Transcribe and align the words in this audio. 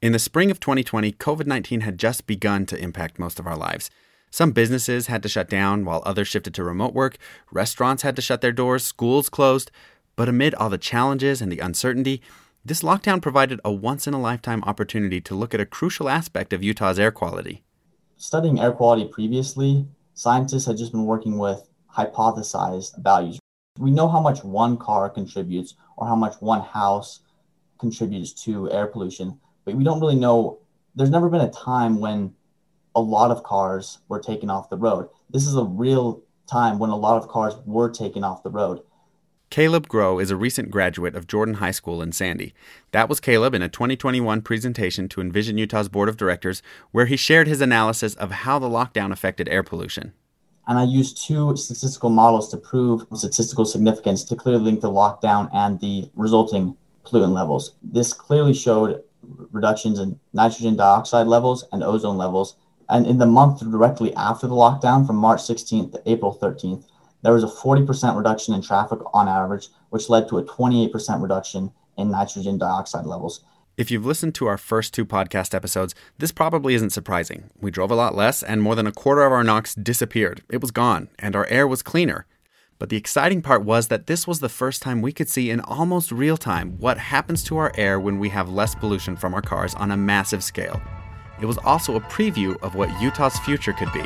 In 0.00 0.12
the 0.12 0.20
spring 0.20 0.48
of 0.52 0.60
2020, 0.60 1.10
COVID 1.10 1.46
19 1.46 1.80
had 1.80 1.98
just 1.98 2.28
begun 2.28 2.66
to 2.66 2.78
impact 2.78 3.18
most 3.18 3.40
of 3.40 3.48
our 3.48 3.56
lives. 3.56 3.90
Some 4.30 4.52
businesses 4.52 5.08
had 5.08 5.24
to 5.24 5.28
shut 5.28 5.50
down 5.50 5.84
while 5.84 6.04
others 6.06 6.28
shifted 6.28 6.54
to 6.54 6.62
remote 6.62 6.94
work, 6.94 7.16
restaurants 7.50 8.04
had 8.04 8.14
to 8.14 8.22
shut 8.22 8.40
their 8.40 8.52
doors, 8.52 8.84
schools 8.84 9.28
closed. 9.28 9.72
But 10.14 10.28
amid 10.28 10.54
all 10.54 10.70
the 10.70 10.78
challenges 10.78 11.42
and 11.42 11.50
the 11.50 11.58
uncertainty, 11.58 12.22
this 12.64 12.82
lockdown 12.82 13.20
provided 13.20 13.60
a 13.64 13.72
once 13.72 14.06
in 14.06 14.14
a 14.14 14.20
lifetime 14.20 14.62
opportunity 14.62 15.20
to 15.20 15.34
look 15.34 15.52
at 15.52 15.60
a 15.60 15.66
crucial 15.66 16.08
aspect 16.08 16.52
of 16.52 16.62
Utah's 16.62 17.00
air 17.00 17.10
quality. 17.10 17.64
Studying 18.16 18.60
air 18.60 18.70
quality 18.70 19.04
previously, 19.04 19.88
scientists 20.14 20.66
had 20.66 20.76
just 20.76 20.92
been 20.92 21.06
working 21.06 21.38
with 21.38 21.68
hypothesized 21.96 23.02
values. 23.02 23.40
We 23.80 23.90
know 23.90 24.06
how 24.06 24.20
much 24.20 24.44
one 24.44 24.76
car 24.76 25.10
contributes 25.10 25.74
or 25.96 26.06
how 26.06 26.14
much 26.14 26.34
one 26.38 26.62
house 26.62 27.18
contributes 27.80 28.32
to 28.44 28.70
air 28.70 28.86
pollution, 28.86 29.40
but 29.68 29.76
we 29.76 29.84
don't 29.84 30.00
really 30.00 30.16
know. 30.16 30.60
There's 30.94 31.10
never 31.10 31.28
been 31.28 31.42
a 31.42 31.50
time 31.50 32.00
when 32.00 32.34
a 32.96 33.00
lot 33.02 33.30
of 33.30 33.42
cars 33.42 33.98
were 34.08 34.18
taken 34.18 34.48
off 34.48 34.70
the 34.70 34.78
road. 34.78 35.10
This 35.28 35.46
is 35.46 35.56
a 35.56 35.62
real 35.62 36.22
time 36.46 36.78
when 36.78 36.88
a 36.88 36.96
lot 36.96 37.18
of 37.18 37.28
cars 37.28 37.54
were 37.66 37.90
taken 37.90 38.24
off 38.24 38.42
the 38.42 38.50
road. 38.50 38.80
Caleb 39.50 39.86
Grow 39.86 40.18
is 40.18 40.30
a 40.30 40.36
recent 40.36 40.70
graduate 40.70 41.14
of 41.14 41.26
Jordan 41.26 41.56
High 41.56 41.72
School 41.72 42.00
in 42.00 42.12
Sandy. 42.12 42.54
That 42.92 43.10
was 43.10 43.20
Caleb 43.20 43.54
in 43.54 43.60
a 43.60 43.68
2021 43.68 44.40
presentation 44.40 45.06
to 45.10 45.20
Envision 45.20 45.58
Utah's 45.58 45.90
board 45.90 46.08
of 46.08 46.16
directors, 46.16 46.62
where 46.90 47.06
he 47.06 47.16
shared 47.18 47.46
his 47.46 47.60
analysis 47.60 48.14
of 48.14 48.30
how 48.30 48.58
the 48.58 48.70
lockdown 48.70 49.12
affected 49.12 49.50
air 49.50 49.62
pollution. 49.62 50.14
And 50.66 50.78
I 50.78 50.84
used 50.84 51.22
two 51.26 51.54
statistical 51.58 52.08
models 52.08 52.50
to 52.50 52.56
prove 52.56 53.06
statistical 53.14 53.66
significance 53.66 54.24
to 54.24 54.36
clearly 54.36 54.64
link 54.64 54.80
the 54.80 54.90
lockdown 54.90 55.50
and 55.52 55.78
the 55.80 56.10
resulting 56.14 56.74
pollutant 57.04 57.34
levels. 57.34 57.74
This 57.82 58.14
clearly 58.14 58.54
showed 58.54 59.02
reductions 59.52 59.98
in 59.98 60.18
nitrogen 60.32 60.76
dioxide 60.76 61.26
levels 61.26 61.64
and 61.72 61.82
ozone 61.82 62.16
levels. 62.16 62.56
And 62.88 63.06
in 63.06 63.18
the 63.18 63.26
month 63.26 63.60
directly 63.60 64.14
after 64.14 64.46
the 64.46 64.54
lockdown, 64.54 65.06
from 65.06 65.16
March 65.16 65.40
16th 65.40 65.92
to 65.92 66.02
April 66.06 66.36
13th, 66.40 66.84
there 67.22 67.32
was 67.32 67.44
a 67.44 67.48
40% 67.48 68.16
reduction 68.16 68.54
in 68.54 68.62
traffic 68.62 69.00
on 69.12 69.28
average, 69.28 69.68
which 69.90 70.08
led 70.08 70.28
to 70.28 70.38
a 70.38 70.44
28% 70.44 71.20
reduction 71.20 71.72
in 71.96 72.10
nitrogen 72.10 72.58
dioxide 72.58 73.06
levels. 73.06 73.44
If 73.76 73.90
you've 73.90 74.06
listened 74.06 74.34
to 74.36 74.46
our 74.46 74.58
first 74.58 74.92
two 74.92 75.04
podcast 75.04 75.54
episodes, 75.54 75.94
this 76.18 76.32
probably 76.32 76.74
isn't 76.74 76.90
surprising. 76.90 77.50
We 77.60 77.70
drove 77.70 77.90
a 77.90 77.96
lot 77.96 78.14
less, 78.14 78.42
and 78.42 78.60
more 78.62 78.74
than 78.74 78.88
a 78.88 78.92
quarter 78.92 79.22
of 79.22 79.32
our 79.32 79.44
NOx 79.44 79.74
disappeared. 79.74 80.42
It 80.48 80.60
was 80.60 80.72
gone, 80.72 81.08
and 81.18 81.36
our 81.36 81.46
air 81.46 81.66
was 81.66 81.82
cleaner. 81.82 82.26
But 82.78 82.90
the 82.90 82.96
exciting 82.96 83.42
part 83.42 83.64
was 83.64 83.88
that 83.88 84.06
this 84.06 84.24
was 84.28 84.38
the 84.38 84.48
first 84.48 84.82
time 84.82 85.02
we 85.02 85.12
could 85.12 85.28
see 85.28 85.50
in 85.50 85.60
almost 85.60 86.12
real 86.12 86.36
time 86.36 86.78
what 86.78 86.96
happens 86.96 87.42
to 87.44 87.56
our 87.56 87.72
air 87.76 87.98
when 87.98 88.20
we 88.20 88.28
have 88.28 88.48
less 88.48 88.76
pollution 88.76 89.16
from 89.16 89.34
our 89.34 89.42
cars 89.42 89.74
on 89.74 89.90
a 89.90 89.96
massive 89.96 90.44
scale. 90.44 90.80
It 91.40 91.46
was 91.46 91.58
also 91.58 91.96
a 91.96 92.00
preview 92.00 92.56
of 92.62 92.76
what 92.76 92.88
Utah's 93.00 93.36
future 93.40 93.72
could 93.72 93.92
be. 93.92 94.04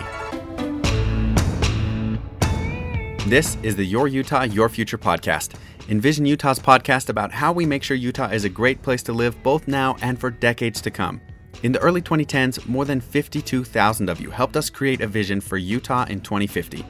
This 3.28 3.58
is 3.62 3.76
the 3.76 3.84
Your 3.84 4.08
Utah, 4.08 4.44
Your 4.44 4.70
Future 4.70 4.98
podcast. 4.98 5.54
Envision 5.90 6.24
Utah's 6.24 6.58
podcast 6.58 7.10
about 7.10 7.30
how 7.30 7.52
we 7.52 7.66
make 7.66 7.82
sure 7.82 7.96
Utah 7.96 8.30
is 8.30 8.44
a 8.44 8.48
great 8.48 8.80
place 8.80 9.02
to 9.02 9.12
live 9.12 9.40
both 9.42 9.68
now 9.68 9.96
and 10.00 10.18
for 10.18 10.30
decades 10.30 10.80
to 10.80 10.90
come. 10.90 11.20
In 11.62 11.72
the 11.72 11.78
early 11.80 12.00
2010s, 12.00 12.66
more 12.66 12.86
than 12.86 13.00
52,000 13.00 14.08
of 14.08 14.20
you 14.20 14.30
helped 14.30 14.56
us 14.56 14.70
create 14.70 15.02
a 15.02 15.06
vision 15.06 15.42
for 15.42 15.58
Utah 15.58 16.06
in 16.08 16.20
2050. 16.20 16.86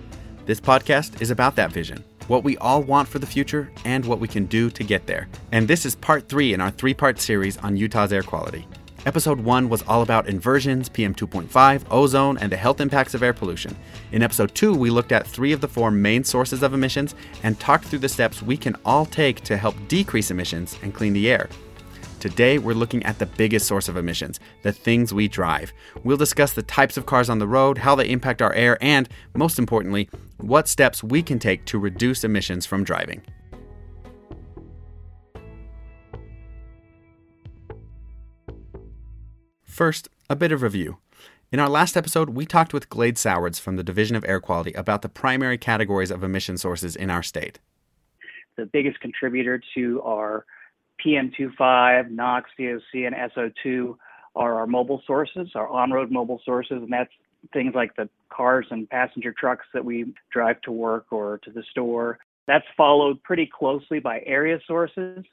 This 0.53 0.61
podcast 0.61 1.23
is 1.23 1.31
about 1.31 1.57
that 1.57 1.73
vision, 1.73 2.05
what 2.29 2.45
we 2.45 2.59
all 2.59 2.83
want 2.83 3.09
for 3.09 3.19
the 3.19 3.27
future, 3.27 3.73
and 3.87 4.05
what 4.05 4.21
we 4.21 4.29
can 4.29 4.45
do 4.45 4.69
to 4.69 4.85
get 4.85 5.07
there. 5.07 5.27
And 5.51 5.67
this 5.67 5.87
is 5.87 5.95
part 5.95 6.29
three 6.29 6.53
in 6.53 6.61
our 6.61 6.71
three 6.71 6.93
part 6.93 7.19
series 7.19 7.57
on 7.57 7.75
Utah's 7.75 8.13
air 8.13 8.23
quality. 8.23 8.69
Episode 9.07 9.41
1 9.41 9.71
was 9.71 9.81
all 9.85 10.03
about 10.03 10.29
inversions, 10.29 10.91
PM 10.91 11.15
2.5, 11.15 11.85
ozone, 11.91 12.37
and 12.37 12.53
the 12.53 12.59
health 12.59 12.83
impacts 12.83 13.15
of 13.15 13.23
air 13.23 13.33
pollution. 13.33 13.75
In 14.13 14.23
episode 14.23 14.55
2, 14.55 14.75
we 14.75 14.91
looked 14.91 15.11
at 15.11 15.27
three 15.27 15.53
of 15.55 15.63
the 15.63 15.69
four 15.69 15.91
main 15.91 16.23
sources 16.23 16.63
of 16.63 16.75
emissions 16.75 17.15
and 17.43 17.59
talked 17.59 17.87
through 17.87 18.01
the 18.01 18.09
steps 18.11 18.43
we 18.43 18.59
can 18.59 18.77
all 18.85 19.07
take 19.07 19.41
to 19.45 19.57
help 19.57 19.75
decrease 19.89 20.31
emissions 20.31 20.79
and 20.83 20.93
clean 20.93 21.15
the 21.15 21.31
air. 21.31 21.49
Today, 22.23 22.59
we're 22.59 22.73
looking 22.75 23.03
at 23.03 23.19
the 23.19 23.27
biggest 23.27 23.67
source 23.67 23.89
of 23.89 23.97
emissions 23.97 24.39
the 24.63 24.71
things 24.71 25.13
we 25.13 25.27
drive. 25.27 25.73
We'll 26.05 26.17
discuss 26.17 26.53
the 26.53 26.63
types 26.63 26.97
of 26.97 27.05
cars 27.05 27.29
on 27.29 27.41
the 27.41 27.49
road, 27.49 27.79
how 27.79 27.97
they 27.97 28.09
impact 28.09 28.41
our 28.41 28.53
air, 28.53 28.79
and, 28.81 29.09
most 29.35 29.59
importantly, 29.59 30.09
what 30.37 30.69
steps 30.69 31.03
we 31.03 31.21
can 31.25 31.41
take 31.41 31.65
to 31.65 31.81
reduce 31.81 32.23
emissions 32.23 32.65
from 32.65 32.85
driving. 32.85 33.23
First, 39.65 40.09
a 40.31 40.37
bit 40.37 40.53
of 40.53 40.63
review. 40.63 40.99
In 41.51 41.59
our 41.59 41.69
last 41.69 41.97
episode, 41.97 42.31
we 42.31 42.47
talked 42.47 42.73
with 42.73 42.89
Glade 42.89 43.19
Sowards 43.19 43.59
from 43.59 43.75
the 43.75 43.83
Division 43.83 44.15
of 44.15 44.25
Air 44.29 44.39
Quality 44.39 44.73
about 44.75 45.03
the 45.03 45.09
primary 45.09 45.59
categories 45.59 46.13
of 46.13 46.23
emission 46.23 46.57
sources 46.57 46.95
in 46.95 47.11
our 47.11 47.25
state. 47.25 47.59
The 48.57 48.67
biggest 48.67 49.01
contributor 49.01 49.61
to 49.75 50.01
our 50.03 50.47
PM 51.03 51.33
2.5, 51.39 52.11
NOx, 52.11 52.51
VOC, 52.59 53.07
and 53.07 53.15
SO2 53.15 53.97
are 54.35 54.55
our 54.55 54.67
mobile 54.67 55.03
sources, 55.07 55.51
our 55.55 55.69
on 55.69 55.91
road 55.91 56.11
mobile 56.11 56.41
sources, 56.45 56.79
and 56.83 56.93
that's 56.93 57.13
things 57.53 57.75
like 57.75 57.95
the 57.97 58.09
cars 58.31 58.67
and 58.71 58.89
passenger 58.89 59.35
trucks 59.37 59.67
that 59.75 59.85
we 59.85 60.15
drive 60.33 60.61
to 60.63 60.73
work 60.73 61.07
or 61.11 61.39
to 61.39 61.51
the 61.51 61.63
store. 61.71 62.19
That's 62.47 62.65
followed 62.77 63.23
pretty 63.23 63.51
closely 63.53 63.99
by 63.99 64.23
area 64.25 64.59
sources, 64.67 65.25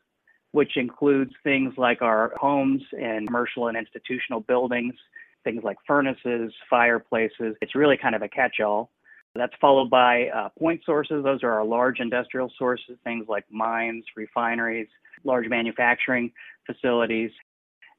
which 0.51 0.75
includes 0.75 1.31
things 1.43 1.73
like 1.77 2.01
our 2.01 2.33
homes 2.39 2.81
and 2.99 3.27
commercial 3.27 3.67
and 3.67 3.77
institutional 3.77 4.41
buildings, 4.41 4.95
things 5.43 5.63
like 5.63 5.77
furnaces, 5.87 6.51
fireplaces. 6.69 7.55
It's 7.61 7.75
really 7.75 7.97
kind 7.97 8.15
of 8.15 8.21
a 8.21 8.29
catch 8.29 8.59
all. 8.59 8.89
That's 9.35 9.53
followed 9.61 9.89
by 9.89 10.27
uh, 10.29 10.49
point 10.57 10.81
sources. 10.85 11.23
Those 11.23 11.43
are 11.43 11.51
our 11.53 11.65
large 11.65 11.99
industrial 11.99 12.51
sources, 12.57 12.97
things 13.03 13.27
like 13.27 13.45
mines, 13.51 14.05
refineries, 14.15 14.87
large 15.23 15.47
manufacturing 15.47 16.31
facilities. 16.65 17.31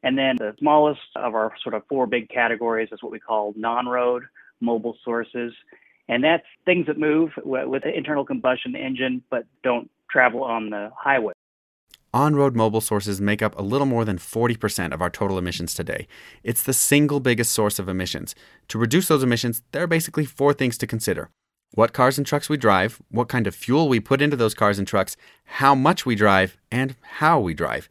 And 0.03 0.19
then 0.19 0.37
the 0.37 0.55
smallest 0.59 1.01
of 1.17 1.35
our 1.35 1.53
sort 1.63 1.75
of 1.75 1.83
four 1.89 2.07
big 2.07 2.29
categories 2.31 2.89
is 2.91 3.03
what 3.03 3.13
we 3.13 3.21
call 3.21 3.53
non 3.57 3.87
road 3.87 4.25
mobile 4.61 4.97
sources. 5.05 5.53
And 6.09 6.25
that's 6.25 6.47
things 6.65 6.87
that 6.87 6.99
move 6.99 7.31
with 7.45 7.85
an 7.85 7.93
internal 7.95 8.25
combustion 8.25 8.75
engine 8.75 9.23
but 9.31 9.47
don't 9.63 9.91
travel 10.11 10.43
on 10.43 10.71
the 10.71 10.91
highway. 10.97 11.35
On 12.13 12.35
road 12.35 12.57
mobile 12.57 12.81
sources 12.81 13.21
make 13.21 13.41
up 13.41 13.57
a 13.57 13.63
little 13.63 13.87
more 13.87 14.05
than 14.05 14.19
40% 14.19 14.93
of 14.93 15.01
our 15.01 15.11
total 15.11 15.39
emissions 15.39 15.75
today. 15.75 16.09
It's 16.43 16.65
the 16.65 16.73
single 16.73 17.21
biggest 17.21 17.53
source 17.53 17.79
of 17.79 17.89
emissions. 17.89 18.35
To 18.69 18.79
reduce 18.79 19.07
those 19.07 19.23
emissions, 19.23 19.63
there 19.71 19.85
are 19.85 19.87
basically 19.87 20.25
four 20.25 20.53
things 20.53 20.77
to 20.79 20.89
consider 20.89 21.31
what 21.75 21.93
cars 21.93 22.19
and 22.19 22.27
trucks 22.27 22.49
we 22.49 22.57
drive, 22.57 23.01
what 23.13 23.29
kind 23.29 23.47
of 23.47 23.55
fuel 23.55 23.89
we 23.89 24.01
put 24.01 24.21
into 24.21 24.35
those 24.35 24.55
cars 24.55 24.77
and 24.77 24.89
trucks, 24.89 25.17
how 25.45 25.73
much 25.73 26.05
we 26.05 26.17
drive, 26.17 26.57
and 26.73 26.97
how 27.01 27.39
we 27.39 27.55
drive. 27.55 27.89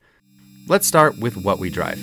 Let's 0.67 0.85
start 0.85 1.17
with 1.17 1.37
what 1.37 1.59
we 1.59 1.69
drive. 1.69 1.97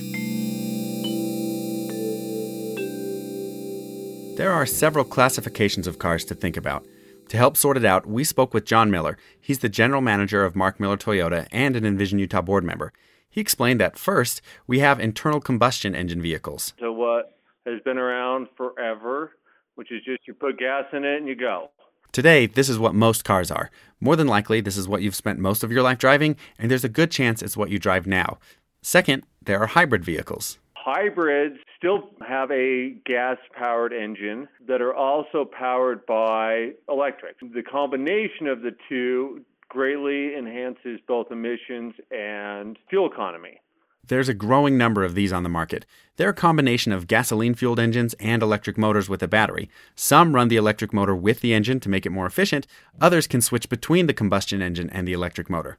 There 4.39 4.53
are 4.53 4.65
several 4.65 5.05
classifications 5.05 5.87
of 5.87 5.99
cars 5.99 6.25
to 6.27 6.35
think 6.35 6.57
about. 6.57 6.87
To 7.29 7.37
help 7.37 7.57
sort 7.57 7.77
it 7.77 7.85
out, 7.85 8.07
we 8.07 8.23
spoke 8.23 8.55
with 8.55 8.65
Jon 8.65 8.91
Miller. 8.91 9.19
He's 9.41 9.59
the 9.59 9.69
general 9.69 10.01
manager 10.01 10.45
of 10.45 10.55
Mark 10.55 10.79
Miller 10.79 10.97
Toyota 10.97 11.49
and 11.51 11.75
an 11.75 11.85
Envision 11.85 12.19
Utah 12.19 12.43
board 12.43 12.63
member. 12.63 12.93
He 13.29 13.41
explained 13.41 13.81
that 13.81 13.99
first, 13.99 14.41
we 14.67 14.79
have 14.79 15.01
internal 15.01 15.41
combustion 15.41 15.95
engine 15.95 16.23
vehicles. 16.23 16.73
So, 16.79 16.93
what 16.93 17.37
has 17.67 17.81
been 17.85 17.99
around 17.99 18.47
forever, 18.57 19.33
which 19.75 19.91
is 19.91 20.03
just 20.05 20.27
you 20.27 20.35
put 20.35 20.59
gas 20.59 20.85
in 20.93 21.05
it 21.05 21.17
and 21.17 21.29
you 21.29 21.35
go. 21.35 21.71
Today, 22.13 22.47
this 22.47 22.69
is 22.69 22.79
what 22.79 22.95
most 22.95 23.25
cars 23.25 23.51
are. 23.51 23.71
More 24.01 24.17
than 24.17 24.29
likely, 24.29 24.61
this 24.61 24.77
is 24.77 24.89
what 24.89 25.03
you've 25.03 25.15
spent 25.15 25.39
most 25.39 25.65
of 25.65 25.73
your 25.73 25.83
life 25.83 25.99
driving, 25.99 26.37
and 26.59 26.71
there's 26.71 26.85
a 26.85 26.89
good 26.89 27.11
chance 27.11 27.43
it's 27.43 27.57
what 27.57 27.71
you 27.71 27.79
drive 27.79 28.07
now. 28.07 28.39
Second, 28.81 29.25
there 29.43 29.61
are 29.61 29.67
hybrid 29.67 30.05
vehicles. 30.05 30.59
Hybrids 30.87 31.57
still 31.77 32.11
have 32.29 32.49
a 32.53 32.91
gas 33.05 33.39
powered 33.59 33.93
engine 33.93 34.47
that 34.69 34.81
are 34.81 34.95
also 34.95 35.45
powered 35.45 36.07
by 36.07 36.75
electric. 36.89 37.41
The 37.41 37.65
combination 37.65 38.47
of 38.47 38.63
the 38.63 38.71
two 38.89 39.45
greatly 39.69 40.37
enhances 40.37 41.01
both 41.09 41.33
emissions 41.33 41.95
and 42.13 42.79
fuel 42.89 43.11
economy. 43.11 43.61
There's 44.07 44.29
a 44.29 44.35
growing 44.35 44.79
number 44.79 45.03
of 45.03 45.17
these 45.17 45.33
on 45.33 45.43
the 45.43 45.49
market. 45.49 45.87
They're 46.19 46.29
a 46.29 46.33
combination 46.35 46.93
of 46.93 47.09
gasoline 47.09 47.57
fueled 47.57 47.81
engines 47.81 48.15
and 48.21 48.41
electric 48.41 48.79
motors 48.79 49.09
with 49.09 49.25
a 49.25 49.29
battery. 49.29 49.69
Some 49.97 50.37
run 50.37 50.47
the 50.47 50.55
electric 50.55 50.93
motor 50.93 51.17
with 51.17 51.41
the 51.41 51.53
engine 51.53 51.81
to 51.81 51.89
make 51.89 52.07
it 52.07 52.11
more 52.11 52.27
efficient, 52.27 52.69
others 53.01 53.27
can 53.27 53.41
switch 53.41 53.69
between 53.69 54.07
the 54.07 54.15
combustion 54.15 54.63
engine 54.63 54.91
and 54.91 55.09
the 55.09 55.15
electric 55.15 55.51
motor. 55.51 55.79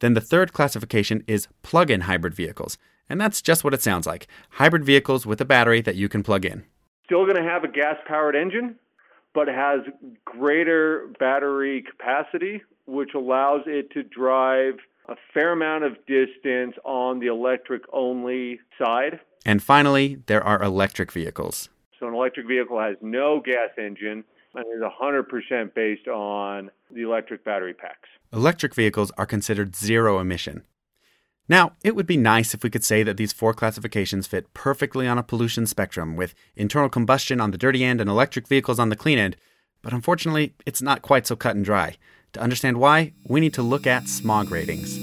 Then 0.00 0.12
the 0.12 0.20
third 0.20 0.52
classification 0.52 1.24
is 1.26 1.48
plug 1.62 1.90
in 1.90 2.02
hybrid 2.02 2.34
vehicles. 2.34 2.76
And 3.08 3.20
that's 3.20 3.40
just 3.40 3.64
what 3.64 3.74
it 3.74 3.82
sounds 3.82 4.06
like 4.06 4.26
hybrid 4.50 4.84
vehicles 4.84 5.26
with 5.26 5.40
a 5.40 5.44
battery 5.44 5.80
that 5.82 5.96
you 5.96 6.08
can 6.08 6.22
plug 6.22 6.44
in. 6.44 6.64
Still 7.04 7.24
going 7.24 7.36
to 7.36 7.42
have 7.42 7.62
a 7.62 7.68
gas 7.68 7.96
powered 8.06 8.34
engine, 8.34 8.76
but 9.34 9.48
has 9.48 9.80
greater 10.24 11.08
battery 11.20 11.84
capacity, 11.88 12.62
which 12.86 13.10
allows 13.14 13.62
it 13.66 13.90
to 13.92 14.02
drive 14.02 14.74
a 15.08 15.14
fair 15.32 15.52
amount 15.52 15.84
of 15.84 15.94
distance 16.06 16.74
on 16.84 17.20
the 17.20 17.26
electric 17.26 17.82
only 17.92 18.58
side. 18.78 19.20
And 19.44 19.62
finally, 19.62 20.22
there 20.26 20.42
are 20.42 20.60
electric 20.60 21.12
vehicles. 21.12 21.68
So 22.00 22.08
an 22.08 22.14
electric 22.14 22.48
vehicle 22.48 22.80
has 22.80 22.96
no 23.00 23.40
gas 23.40 23.70
engine 23.78 24.24
and 24.54 24.64
is 24.74 24.82
100% 24.82 25.74
based 25.74 26.08
on 26.08 26.70
the 26.90 27.02
electric 27.02 27.44
battery 27.44 27.74
packs. 27.74 28.08
Electric 28.32 28.74
vehicles 28.74 29.12
are 29.16 29.26
considered 29.26 29.76
zero 29.76 30.18
emission. 30.18 30.64
Now, 31.48 31.72
it 31.84 31.94
would 31.94 32.06
be 32.06 32.16
nice 32.16 32.54
if 32.54 32.64
we 32.64 32.70
could 32.70 32.82
say 32.82 33.04
that 33.04 33.16
these 33.16 33.32
four 33.32 33.54
classifications 33.54 34.26
fit 34.26 34.52
perfectly 34.52 35.06
on 35.06 35.16
a 35.16 35.22
pollution 35.22 35.66
spectrum, 35.66 36.16
with 36.16 36.34
internal 36.56 36.88
combustion 36.88 37.40
on 37.40 37.52
the 37.52 37.58
dirty 37.58 37.84
end 37.84 38.00
and 38.00 38.10
electric 38.10 38.48
vehicles 38.48 38.80
on 38.80 38.88
the 38.88 38.96
clean 38.96 39.18
end, 39.18 39.36
but 39.80 39.92
unfortunately, 39.92 40.54
it's 40.66 40.82
not 40.82 41.02
quite 41.02 41.26
so 41.26 41.36
cut 41.36 41.54
and 41.54 41.64
dry. 41.64 41.96
To 42.32 42.40
understand 42.40 42.78
why, 42.78 43.12
we 43.28 43.38
need 43.38 43.54
to 43.54 43.62
look 43.62 43.86
at 43.86 44.08
smog 44.08 44.50
ratings. 44.50 45.00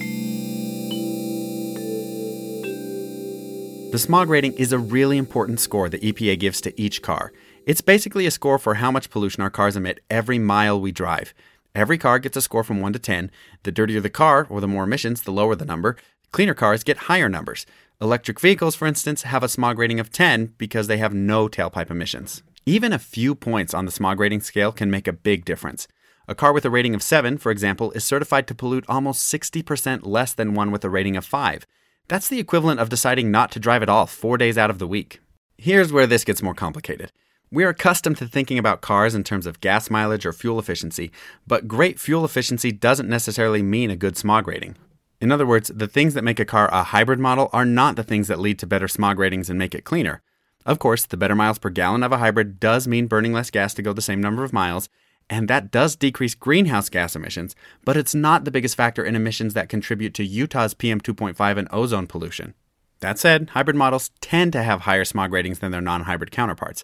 The 3.93 3.99
smog 3.99 4.27
rating 4.27 4.53
is 4.53 4.73
a 4.73 4.79
really 4.79 5.17
important 5.17 5.61
score 5.61 5.87
the 5.87 5.99
EPA 5.99 6.39
gives 6.39 6.59
to 6.61 6.81
each 6.81 7.01
car. 7.01 7.31
It's 7.65 7.79
basically 7.79 8.25
a 8.25 8.31
score 8.31 8.59
for 8.59 8.75
how 8.75 8.91
much 8.91 9.09
pollution 9.09 9.43
our 9.43 9.49
cars 9.49 9.77
emit 9.77 10.03
every 10.09 10.39
mile 10.39 10.81
we 10.81 10.91
drive. 10.91 11.33
Every 11.75 11.97
car 11.97 12.19
gets 12.19 12.35
a 12.35 12.41
score 12.41 12.63
from 12.63 12.81
1 12.81 12.93
to 12.93 12.99
10. 12.99 13.31
The 13.63 13.71
dirtier 13.71 14.01
the 14.01 14.09
car, 14.09 14.45
or 14.49 14.61
the 14.61 14.67
more 14.67 14.83
emissions, 14.83 15.21
the 15.21 15.31
lower 15.31 15.55
the 15.55 15.65
number. 15.65 15.95
Cleaner 16.33 16.56
cars 16.56 16.83
get 16.83 16.97
higher 16.97 17.30
numbers. 17.30 17.68
Electric 18.01 18.39
vehicles, 18.39 18.74
for 18.74 18.88
instance, 18.88 19.21
have 19.21 19.44
a 19.44 19.47
smog 19.47 19.77
rating 19.77 20.00
of 20.00 20.12
10 20.12 20.56
because 20.57 20.88
they 20.88 20.97
have 20.97 21.13
no 21.13 21.47
tailpipe 21.47 21.91
emissions. 21.91 22.41
Even 22.65 22.91
a 22.91 22.97
few 22.97 23.35
points 23.35 23.71
on 23.71 23.85
the 23.85 23.91
smog 23.91 24.19
rating 24.19 24.41
scale 24.41 24.71
can 24.71 24.89
make 24.89 25.07
a 25.07 25.13
big 25.13 25.45
difference. 25.45 25.88
A 26.27 26.33
car 26.33 26.51
with 26.51 26.65
a 26.65 26.71
rating 26.71 26.95
of 26.95 27.03
7, 27.03 27.38
for 27.38 27.51
example, 27.51 27.91
is 27.91 28.03
certified 28.03 28.47
to 28.47 28.56
pollute 28.56 28.83
almost 28.89 29.31
60% 29.31 30.07
less 30.07 30.33
than 30.33 30.56
one 30.56 30.71
with 30.71 30.83
a 30.83 30.89
rating 30.89 31.15
of 31.15 31.24
5. 31.24 31.68
That's 32.07 32.27
the 32.27 32.39
equivalent 32.39 32.79
of 32.79 32.89
deciding 32.89 33.29
not 33.29 33.51
to 33.51 33.59
drive 33.59 33.83
at 33.83 33.89
all 33.89 34.07
four 34.07 34.39
days 34.39 34.57
out 34.57 34.71
of 34.71 34.79
the 34.79 34.88
week. 34.88 35.21
Here's 35.59 35.94
where 35.94 36.07
this 36.07 36.24
gets 36.24 36.41
more 36.41 36.56
complicated. 36.56 37.12
We're 37.51 37.69
accustomed 37.69 38.18
to 38.18 38.27
thinking 38.27 38.57
about 38.57 38.81
cars 38.81 39.13
in 39.13 39.24
terms 39.24 39.45
of 39.45 39.62
gas 39.62 39.91
mileage 39.91 40.25
or 40.25 40.33
fuel 40.33 40.57
efficiency, 40.57 41.12
but 41.45 41.68
great 41.68 42.00
fuel 42.00 42.25
efficiency 42.25 42.71
doesn't 42.71 43.07
necessarily 43.07 43.62
mean 43.62 43.91
a 43.91 43.95
good 43.95 44.18
smog 44.18 44.47
rating. 44.47 44.77
In 45.23 45.31
other 45.31 45.45
words, 45.45 45.71
the 45.73 45.87
things 45.87 46.15
that 46.15 46.25
make 46.25 46.41
a 46.41 46.43
car 46.43 46.67
a 46.73 46.83
hybrid 46.83 47.17
model 47.17 47.49
are 47.53 47.63
not 47.63 47.95
the 47.95 48.03
things 48.03 48.27
that 48.27 48.41
lead 48.41 48.59
to 48.59 48.67
better 48.67 48.89
smog 48.89 49.17
ratings 49.17 49.49
and 49.49 49.57
make 49.57 49.73
it 49.73 49.85
cleaner. 49.85 50.21
Of 50.65 50.79
course, 50.79 51.05
the 51.05 51.15
better 51.15 51.33
miles 51.33 51.59
per 51.59 51.69
gallon 51.69 52.03
of 52.03 52.11
a 52.11 52.17
hybrid 52.17 52.59
does 52.59 52.89
mean 52.89 53.07
burning 53.07 53.31
less 53.31 53.49
gas 53.49 53.73
to 53.75 53.81
go 53.81 53.93
the 53.93 54.01
same 54.01 54.19
number 54.19 54.43
of 54.43 54.51
miles, 54.51 54.89
and 55.29 55.47
that 55.47 55.71
does 55.71 55.95
decrease 55.95 56.35
greenhouse 56.35 56.89
gas 56.89 57.15
emissions, 57.15 57.55
but 57.85 57.95
it's 57.95 58.13
not 58.13 58.43
the 58.43 58.51
biggest 58.51 58.75
factor 58.75 59.01
in 59.01 59.15
emissions 59.15 59.53
that 59.53 59.69
contribute 59.69 60.13
to 60.15 60.25
Utah's 60.25 60.73
PM 60.73 60.99
2.5 60.99 61.57
and 61.57 61.69
ozone 61.71 62.05
pollution. 62.05 62.53
That 62.99 63.17
said, 63.17 63.51
hybrid 63.51 63.77
models 63.77 64.11
tend 64.19 64.51
to 64.51 64.63
have 64.63 64.81
higher 64.81 65.05
smog 65.05 65.31
ratings 65.31 65.59
than 65.59 65.71
their 65.71 65.79
non 65.79 66.01
hybrid 66.01 66.31
counterparts. 66.31 66.83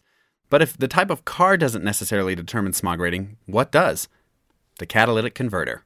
But 0.50 0.62
if 0.62 0.77
the 0.77 0.88
type 0.88 1.09
of 1.09 1.25
car 1.25 1.57
doesn't 1.57 1.83
necessarily 1.83 2.35
determine 2.35 2.71
smog 2.71 3.01
rating, 3.01 3.35
what 3.47 3.69
does? 3.69 4.07
The 4.77 4.85
catalytic 4.85 5.35
converter. 5.35 5.83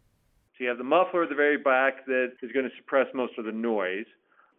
You 0.63 0.69
have 0.69 0.77
the 0.77 0.85
muffler 0.85 1.23
at 1.23 1.29
the 1.29 1.35
very 1.35 1.57
back 1.57 2.05
that 2.05 2.35
is 2.41 2.53
going 2.53 2.63
to 2.63 2.71
suppress 2.77 3.07
most 3.13 3.33
of 3.37 3.43
the 3.43 3.51
noise. 3.51 4.05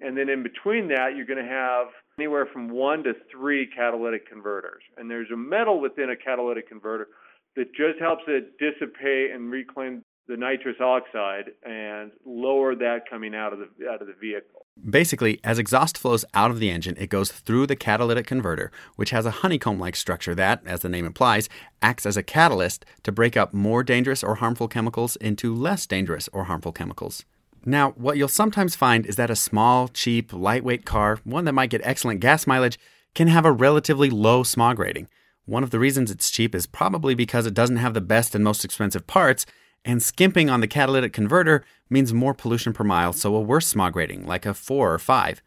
And 0.02 0.14
then 0.14 0.28
in 0.28 0.42
between 0.42 0.86
that, 0.88 1.16
you're 1.16 1.24
going 1.24 1.42
to 1.42 1.50
have 1.50 1.86
anywhere 2.18 2.44
from 2.52 2.68
one 2.68 3.02
to 3.04 3.14
three 3.32 3.66
catalytic 3.74 4.28
converters. 4.28 4.82
And 4.98 5.10
there's 5.10 5.30
a 5.32 5.36
metal 5.36 5.80
within 5.80 6.10
a 6.10 6.16
catalytic 6.16 6.68
converter 6.68 7.08
that 7.56 7.74
just 7.74 7.98
helps 8.00 8.24
it 8.28 8.58
dissipate 8.58 9.30
and 9.30 9.50
reclaim 9.50 10.04
the 10.26 10.36
nitrous 10.36 10.80
oxide 10.80 11.50
and 11.64 12.10
lower 12.24 12.74
that 12.74 13.08
coming 13.08 13.34
out 13.34 13.52
of 13.52 13.58
the 13.58 13.88
out 13.88 14.00
of 14.00 14.08
the 14.08 14.14
vehicle. 14.14 14.66
Basically, 14.88 15.38
as 15.44 15.58
exhaust 15.58 15.96
flows 15.96 16.24
out 16.34 16.50
of 16.50 16.58
the 16.58 16.70
engine, 16.70 16.96
it 16.98 17.08
goes 17.08 17.30
through 17.30 17.66
the 17.66 17.76
catalytic 17.76 18.26
converter, 18.26 18.72
which 18.96 19.10
has 19.10 19.26
a 19.26 19.30
honeycomb 19.30 19.78
like 19.78 19.94
structure 19.94 20.34
that, 20.34 20.62
as 20.66 20.80
the 20.80 20.88
name 20.88 21.06
implies, 21.06 21.48
acts 21.80 22.06
as 22.06 22.16
a 22.16 22.22
catalyst 22.22 22.84
to 23.02 23.12
break 23.12 23.36
up 23.36 23.54
more 23.54 23.84
dangerous 23.84 24.24
or 24.24 24.36
harmful 24.36 24.66
chemicals 24.66 25.16
into 25.16 25.54
less 25.54 25.86
dangerous 25.86 26.28
or 26.32 26.44
harmful 26.44 26.72
chemicals. 26.72 27.24
Now, 27.64 27.92
what 27.92 28.16
you'll 28.16 28.28
sometimes 28.28 28.76
find 28.76 29.06
is 29.06 29.16
that 29.16 29.30
a 29.30 29.36
small, 29.36 29.88
cheap, 29.88 30.32
lightweight 30.32 30.84
car, 30.84 31.20
one 31.24 31.44
that 31.44 31.52
might 31.52 31.70
get 31.70 31.80
excellent 31.84 32.20
gas 32.20 32.46
mileage, 32.46 32.78
can 33.14 33.28
have 33.28 33.46
a 33.46 33.52
relatively 33.52 34.10
low 34.10 34.42
smog 34.42 34.78
rating. 34.78 35.08
One 35.46 35.62
of 35.62 35.70
the 35.70 35.78
reasons 35.78 36.10
it's 36.10 36.30
cheap 36.30 36.54
is 36.54 36.66
probably 36.66 37.14
because 37.14 37.46
it 37.46 37.54
doesn't 37.54 37.76
have 37.76 37.94
the 37.94 38.00
best 38.00 38.34
and 38.34 38.42
most 38.42 38.64
expensive 38.64 39.06
parts, 39.06 39.46
and 39.84 40.02
skimping 40.02 40.48
on 40.48 40.60
the 40.60 40.66
catalytic 40.66 41.12
converter 41.12 41.64
means 41.90 42.12
more 42.12 42.34
pollution 42.34 42.72
per 42.72 42.84
mile, 42.84 43.12
so 43.12 43.34
a 43.34 43.40
worse 43.40 43.66
smog 43.66 43.96
rating, 43.96 44.26
like 44.26 44.46
a 44.46 44.54
4 44.54 44.94
or 44.94 44.98
5. 44.98 45.42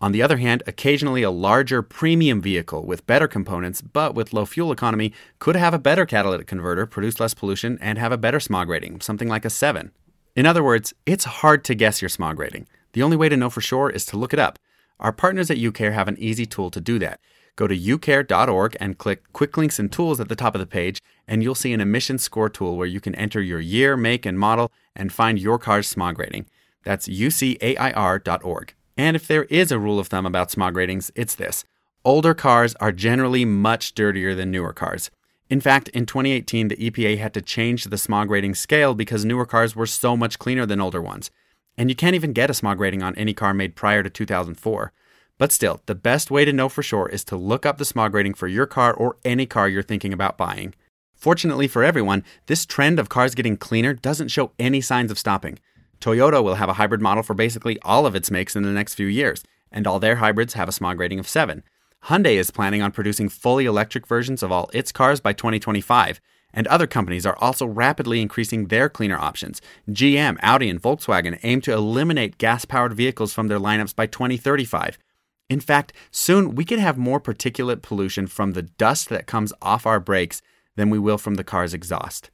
On 0.00 0.12
the 0.12 0.22
other 0.22 0.36
hand, 0.36 0.62
occasionally 0.66 1.22
a 1.22 1.30
larger 1.30 1.80
premium 1.80 2.42
vehicle 2.42 2.84
with 2.84 3.06
better 3.06 3.26
components 3.26 3.80
but 3.80 4.14
with 4.14 4.34
low 4.34 4.44
fuel 4.44 4.70
economy 4.70 5.12
could 5.38 5.56
have 5.56 5.72
a 5.72 5.78
better 5.78 6.04
catalytic 6.04 6.46
converter, 6.46 6.84
produce 6.84 7.18
less 7.18 7.32
pollution, 7.32 7.78
and 7.80 7.98
have 7.98 8.12
a 8.12 8.18
better 8.18 8.38
smog 8.38 8.68
rating, 8.68 9.00
something 9.00 9.28
like 9.28 9.46
a 9.46 9.50
7. 9.50 9.90
In 10.34 10.44
other 10.44 10.62
words, 10.62 10.92
it's 11.06 11.24
hard 11.24 11.64
to 11.64 11.74
guess 11.74 12.02
your 12.02 12.10
smog 12.10 12.38
rating. 12.38 12.66
The 12.92 13.02
only 13.02 13.16
way 13.16 13.30
to 13.30 13.38
know 13.38 13.48
for 13.48 13.62
sure 13.62 13.88
is 13.88 14.04
to 14.06 14.18
look 14.18 14.34
it 14.34 14.38
up. 14.38 14.58
Our 15.00 15.12
partners 15.12 15.50
at 15.50 15.56
UCAIR 15.56 15.92
have 15.92 16.08
an 16.08 16.18
easy 16.18 16.44
tool 16.44 16.70
to 16.70 16.80
do 16.80 16.98
that. 16.98 17.20
Go 17.56 17.66
to 17.66 17.76
ucair.org 17.76 18.76
and 18.78 18.98
click 18.98 19.32
Quick 19.32 19.56
Links 19.56 19.78
and 19.78 19.90
Tools 19.90 20.20
at 20.20 20.28
the 20.28 20.36
top 20.36 20.54
of 20.54 20.60
the 20.60 20.66
page, 20.66 21.00
and 21.26 21.42
you'll 21.42 21.54
see 21.54 21.72
an 21.72 21.80
emission 21.80 22.18
score 22.18 22.50
tool 22.50 22.76
where 22.76 22.86
you 22.86 23.00
can 23.00 23.14
enter 23.14 23.40
your 23.40 23.60
year, 23.60 23.96
make, 23.96 24.26
and 24.26 24.38
model 24.38 24.70
and 24.94 25.12
find 25.12 25.38
your 25.38 25.58
car's 25.58 25.88
smog 25.88 26.18
rating. 26.18 26.46
That's 26.84 27.08
ucair.org. 27.08 28.74
And 28.98 29.16
if 29.16 29.26
there 29.26 29.44
is 29.44 29.72
a 29.72 29.78
rule 29.78 29.98
of 29.98 30.08
thumb 30.08 30.26
about 30.26 30.50
smog 30.50 30.76
ratings, 30.76 31.10
it's 31.14 31.34
this 31.34 31.64
older 32.04 32.34
cars 32.34 32.74
are 32.76 32.92
generally 32.92 33.44
much 33.44 33.94
dirtier 33.94 34.34
than 34.34 34.50
newer 34.50 34.72
cars. 34.72 35.10
In 35.48 35.60
fact, 35.60 35.88
in 35.88 36.06
2018, 36.06 36.68
the 36.68 36.76
EPA 36.76 37.18
had 37.18 37.34
to 37.34 37.42
change 37.42 37.84
the 37.84 37.98
smog 37.98 38.30
rating 38.30 38.54
scale 38.54 38.94
because 38.94 39.24
newer 39.24 39.46
cars 39.46 39.74
were 39.74 39.86
so 39.86 40.16
much 40.16 40.38
cleaner 40.38 40.66
than 40.66 40.80
older 40.80 41.02
ones. 41.02 41.30
And 41.76 41.88
you 41.88 41.96
can't 41.96 42.14
even 42.14 42.32
get 42.32 42.50
a 42.50 42.54
smog 42.54 42.80
rating 42.80 43.02
on 43.02 43.14
any 43.16 43.34
car 43.34 43.54
made 43.54 43.76
prior 43.76 44.02
to 44.02 44.10
2004. 44.10 44.92
But 45.38 45.52
still, 45.52 45.82
the 45.86 45.94
best 45.94 46.30
way 46.30 46.44
to 46.44 46.52
know 46.52 46.68
for 46.68 46.82
sure 46.82 47.08
is 47.08 47.24
to 47.24 47.36
look 47.36 47.66
up 47.66 47.78
the 47.78 47.84
smog 47.84 48.14
rating 48.14 48.34
for 48.34 48.48
your 48.48 48.66
car 48.66 48.94
or 48.94 49.16
any 49.24 49.44
car 49.44 49.68
you're 49.68 49.82
thinking 49.82 50.12
about 50.12 50.38
buying. 50.38 50.74
Fortunately 51.14 51.68
for 51.68 51.84
everyone, 51.84 52.24
this 52.46 52.64
trend 52.64 52.98
of 52.98 53.08
cars 53.08 53.34
getting 53.34 53.56
cleaner 53.56 53.92
doesn't 53.92 54.28
show 54.28 54.52
any 54.58 54.80
signs 54.80 55.10
of 55.10 55.18
stopping. 55.18 55.58
Toyota 56.00 56.42
will 56.42 56.54
have 56.56 56.68
a 56.68 56.74
hybrid 56.74 57.00
model 57.00 57.22
for 57.22 57.34
basically 57.34 57.78
all 57.82 58.06
of 58.06 58.14
its 58.14 58.30
makes 58.30 58.56
in 58.56 58.62
the 58.62 58.70
next 58.70 58.94
few 58.94 59.06
years, 59.06 59.42
and 59.72 59.86
all 59.86 59.98
their 59.98 60.16
hybrids 60.16 60.54
have 60.54 60.68
a 60.68 60.72
smog 60.72 61.00
rating 61.00 61.18
of 61.18 61.28
7. 61.28 61.62
Hyundai 62.04 62.36
is 62.36 62.50
planning 62.50 62.82
on 62.82 62.92
producing 62.92 63.28
fully 63.28 63.66
electric 63.66 64.06
versions 64.06 64.42
of 64.42 64.52
all 64.52 64.70
its 64.72 64.92
cars 64.92 65.20
by 65.20 65.32
2025, 65.32 66.20
and 66.52 66.66
other 66.68 66.86
companies 66.86 67.26
are 67.26 67.36
also 67.40 67.66
rapidly 67.66 68.20
increasing 68.20 68.66
their 68.66 68.88
cleaner 68.88 69.18
options. 69.18 69.60
GM, 69.90 70.38
Audi, 70.42 70.70
and 70.70 70.80
Volkswagen 70.80 71.38
aim 71.42 71.60
to 71.62 71.72
eliminate 71.72 72.38
gas 72.38 72.64
powered 72.64 72.94
vehicles 72.94 73.32
from 73.32 73.48
their 73.48 73.58
lineups 73.58 73.94
by 73.94 74.06
2035. 74.06 74.98
In 75.48 75.60
fact, 75.60 75.92
soon 76.10 76.54
we 76.54 76.64
could 76.64 76.78
have 76.80 76.98
more 76.98 77.20
particulate 77.20 77.82
pollution 77.82 78.26
from 78.26 78.52
the 78.52 78.62
dust 78.62 79.08
that 79.10 79.26
comes 79.26 79.52
off 79.62 79.86
our 79.86 80.00
brakes 80.00 80.42
than 80.74 80.90
we 80.90 80.98
will 80.98 81.18
from 81.18 81.34
the 81.34 81.44
car's 81.44 81.72
exhaust. 81.72 82.30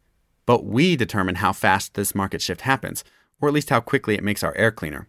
But 0.46 0.64
we 0.64 0.96
determine 0.96 1.36
how 1.36 1.52
fast 1.52 1.94
this 1.94 2.14
market 2.14 2.40
shift 2.40 2.62
happens, 2.62 3.04
or 3.40 3.48
at 3.48 3.54
least 3.54 3.70
how 3.70 3.80
quickly 3.80 4.14
it 4.14 4.24
makes 4.24 4.42
our 4.42 4.56
air 4.56 4.70
cleaner. 4.70 5.08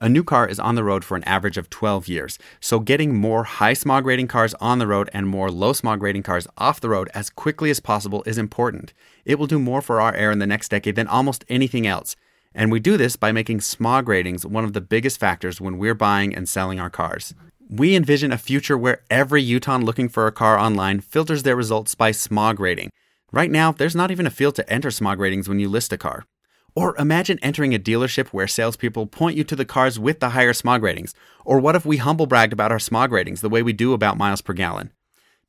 A 0.00 0.08
new 0.08 0.24
car 0.24 0.48
is 0.48 0.58
on 0.58 0.74
the 0.74 0.82
road 0.82 1.04
for 1.04 1.16
an 1.16 1.22
average 1.24 1.56
of 1.56 1.70
12 1.70 2.08
years, 2.08 2.36
so 2.58 2.80
getting 2.80 3.14
more 3.14 3.44
high 3.44 3.72
smog 3.72 4.04
rating 4.04 4.26
cars 4.26 4.52
on 4.54 4.80
the 4.80 4.86
road 4.88 5.08
and 5.12 5.28
more 5.28 5.48
low 5.48 5.72
smog 5.72 6.02
rating 6.02 6.24
cars 6.24 6.48
off 6.58 6.80
the 6.80 6.88
road 6.88 7.08
as 7.14 7.30
quickly 7.30 7.70
as 7.70 7.78
possible 7.78 8.24
is 8.26 8.36
important. 8.36 8.92
It 9.24 9.38
will 9.38 9.46
do 9.46 9.60
more 9.60 9.80
for 9.80 10.00
our 10.00 10.12
air 10.14 10.32
in 10.32 10.40
the 10.40 10.46
next 10.46 10.70
decade 10.70 10.96
than 10.96 11.06
almost 11.06 11.44
anything 11.48 11.86
else. 11.86 12.16
And 12.54 12.70
we 12.70 12.80
do 12.80 12.96
this 12.96 13.16
by 13.16 13.32
making 13.32 13.60
smog 13.60 14.08
ratings 14.08 14.44
one 14.44 14.64
of 14.64 14.72
the 14.72 14.80
biggest 14.80 15.18
factors 15.18 15.60
when 15.60 15.78
we're 15.78 15.94
buying 15.94 16.34
and 16.34 16.48
selling 16.48 16.78
our 16.78 16.90
cars. 16.90 17.34
We 17.68 17.96
envision 17.96 18.32
a 18.32 18.38
future 18.38 18.76
where 18.76 19.02
every 19.08 19.42
Utahn 19.42 19.84
looking 19.84 20.08
for 20.08 20.26
a 20.26 20.32
car 20.32 20.58
online 20.58 21.00
filters 21.00 21.42
their 21.42 21.56
results 21.56 21.94
by 21.94 22.10
smog 22.10 22.60
rating. 22.60 22.90
Right 23.32 23.50
now, 23.50 23.72
there's 23.72 23.96
not 23.96 24.10
even 24.10 24.26
a 24.26 24.30
field 24.30 24.54
to 24.56 24.70
enter 24.70 24.90
smog 24.90 25.18
ratings 25.18 25.48
when 25.48 25.58
you 25.58 25.70
list 25.70 25.92
a 25.92 25.96
car. 25.96 26.26
Or 26.74 26.96
imagine 26.98 27.38
entering 27.40 27.74
a 27.74 27.78
dealership 27.78 28.28
where 28.28 28.46
salespeople 28.46 29.06
point 29.06 29.36
you 29.36 29.44
to 29.44 29.56
the 29.56 29.64
cars 29.64 29.98
with 29.98 30.20
the 30.20 30.30
higher 30.30 30.52
smog 30.52 30.82
ratings. 30.82 31.14
Or 31.44 31.58
what 31.58 31.76
if 31.76 31.86
we 31.86 31.96
humble 31.98 32.26
bragged 32.26 32.52
about 32.52 32.72
our 32.72 32.78
smog 32.78 33.12
ratings 33.12 33.40
the 33.40 33.48
way 33.48 33.62
we 33.62 33.72
do 33.72 33.94
about 33.94 34.18
miles 34.18 34.42
per 34.42 34.52
gallon? 34.52 34.90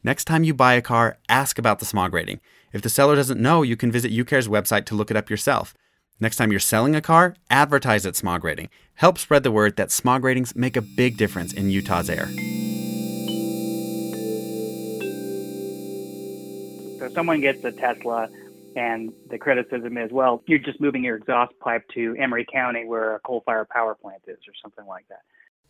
Next 0.04 0.26
time 0.26 0.44
you 0.44 0.54
buy 0.54 0.74
a 0.74 0.82
car, 0.82 1.18
ask 1.30 1.58
about 1.58 1.80
the 1.80 1.86
smog 1.86 2.14
rating. 2.14 2.42
If 2.74 2.82
the 2.82 2.90
seller 2.90 3.16
doesn't 3.16 3.40
know, 3.40 3.62
you 3.62 3.78
can 3.78 3.92
visit 3.92 4.12
UCAIR's 4.12 4.50
website 4.50 4.86
to 4.86 4.96
look 4.96 5.12
it 5.12 5.18
up 5.18 5.30
yourself. 5.30 5.74
Next 6.20 6.38
time 6.38 6.52
you're 6.52 6.60
selling 6.60 6.96
a 6.96 7.02
car, 7.02 7.36
advertise 7.50 8.06
its 8.06 8.20
smog 8.20 8.44
rating. 8.44 8.70
Help 8.96 9.18
spread 9.18 9.44
the 9.44 9.52
word 9.52 9.76
that 9.76 9.92
smog 9.92 10.24
ratings 10.24 10.56
make 10.56 10.78
a 10.78 10.82
big 10.82 11.18
difference 11.18 11.52
in 11.54 11.70
Utah's 11.70 12.10
air. 12.10 12.28
So 17.00 17.10
someone 17.14 17.42
gets 17.42 17.64
a 17.66 17.72
Tesla 17.72 18.30
And 18.76 19.14
the 19.30 19.38
criticism 19.38 19.98
is, 19.98 20.12
well, 20.12 20.42
you're 20.48 20.60
just 20.60 20.82
moving 20.82 21.04
your 21.04 21.16
exhaust 21.18 21.54
pipe 21.60 21.84
to 21.94 22.16
Emery 22.18 22.46
County 22.52 22.86
where 22.86 23.16
a 23.16 23.20
coal 23.20 23.44
fired 23.46 23.70
power 23.70 23.96
plant 23.96 24.24
is 24.28 24.38
or 24.48 24.54
something 24.62 24.86
like 24.88 25.08
that. 25.10 25.22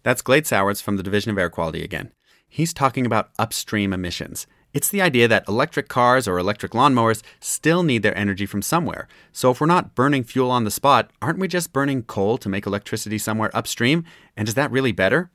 That's 0.04 0.22
Glade 0.22 0.48
Sowards 0.48 0.82
from 0.82 0.98
the 0.98 1.04
Division 1.04 1.32
of 1.32 1.38
Air 1.38 1.50
Quality 1.50 1.84
again. 1.84 2.12
He's 2.48 2.74
talking 2.74 3.06
about 3.06 3.32
upstream 3.40 3.94
emissions. 3.94 4.48
It's 4.74 4.90
the 4.90 5.04
idea 5.04 5.28
that 5.28 5.48
electric 5.48 5.88
cars 5.88 6.28
or 6.28 6.40
electric 6.40 6.72
lawnmowers 6.72 7.22
still 7.40 7.84
need 7.84 8.02
their 8.02 8.18
energy 8.18 8.48
from 8.48 8.64
somewhere. 8.64 9.08
So 9.32 9.52
if 9.52 9.62
we're 9.62 9.68
not 9.68 9.94
burning 9.94 10.24
fuel 10.24 10.50
on 10.50 10.64
the 10.64 10.72
spot, 10.72 11.12
aren't 11.22 11.38
we 11.38 11.48
just 11.48 11.72
burning 11.72 12.02
coal 12.02 12.40
to 12.40 12.50
make 12.50 12.66
electricity 12.66 13.20
somewhere 13.20 13.56
upstream? 13.56 14.04
And 14.36 14.48
is 14.48 14.56
that 14.56 14.72
really 14.72 14.92
better? 14.92 15.30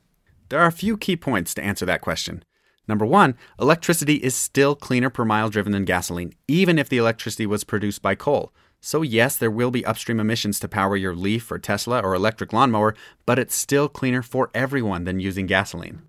There 0.48 0.58
are 0.58 0.66
a 0.66 0.72
few 0.72 0.96
key 0.96 1.16
points 1.16 1.54
to 1.54 1.62
answer 1.62 1.86
that 1.86 2.00
question. 2.00 2.42
Number 2.88 3.06
one, 3.06 3.36
electricity 3.60 4.14
is 4.14 4.34
still 4.34 4.74
cleaner 4.74 5.10
per 5.10 5.24
mile 5.24 5.50
driven 5.50 5.70
than 5.70 5.84
gasoline, 5.84 6.32
even 6.48 6.76
if 6.76 6.88
the 6.88 6.96
electricity 6.96 7.46
was 7.46 7.62
produced 7.62 8.02
by 8.02 8.16
coal. 8.16 8.52
So, 8.80 9.02
yes, 9.02 9.36
there 9.36 9.50
will 9.50 9.70
be 9.70 9.84
upstream 9.84 10.18
emissions 10.18 10.58
to 10.60 10.68
power 10.68 10.96
your 10.96 11.14
Leaf 11.14 11.52
or 11.52 11.58
Tesla 11.58 12.00
or 12.00 12.14
electric 12.14 12.52
lawnmower, 12.52 12.94
but 13.26 13.38
it's 13.38 13.54
still 13.54 13.88
cleaner 13.88 14.22
for 14.22 14.50
everyone 14.54 15.04
than 15.04 15.20
using 15.20 15.46
gasoline. 15.46 16.02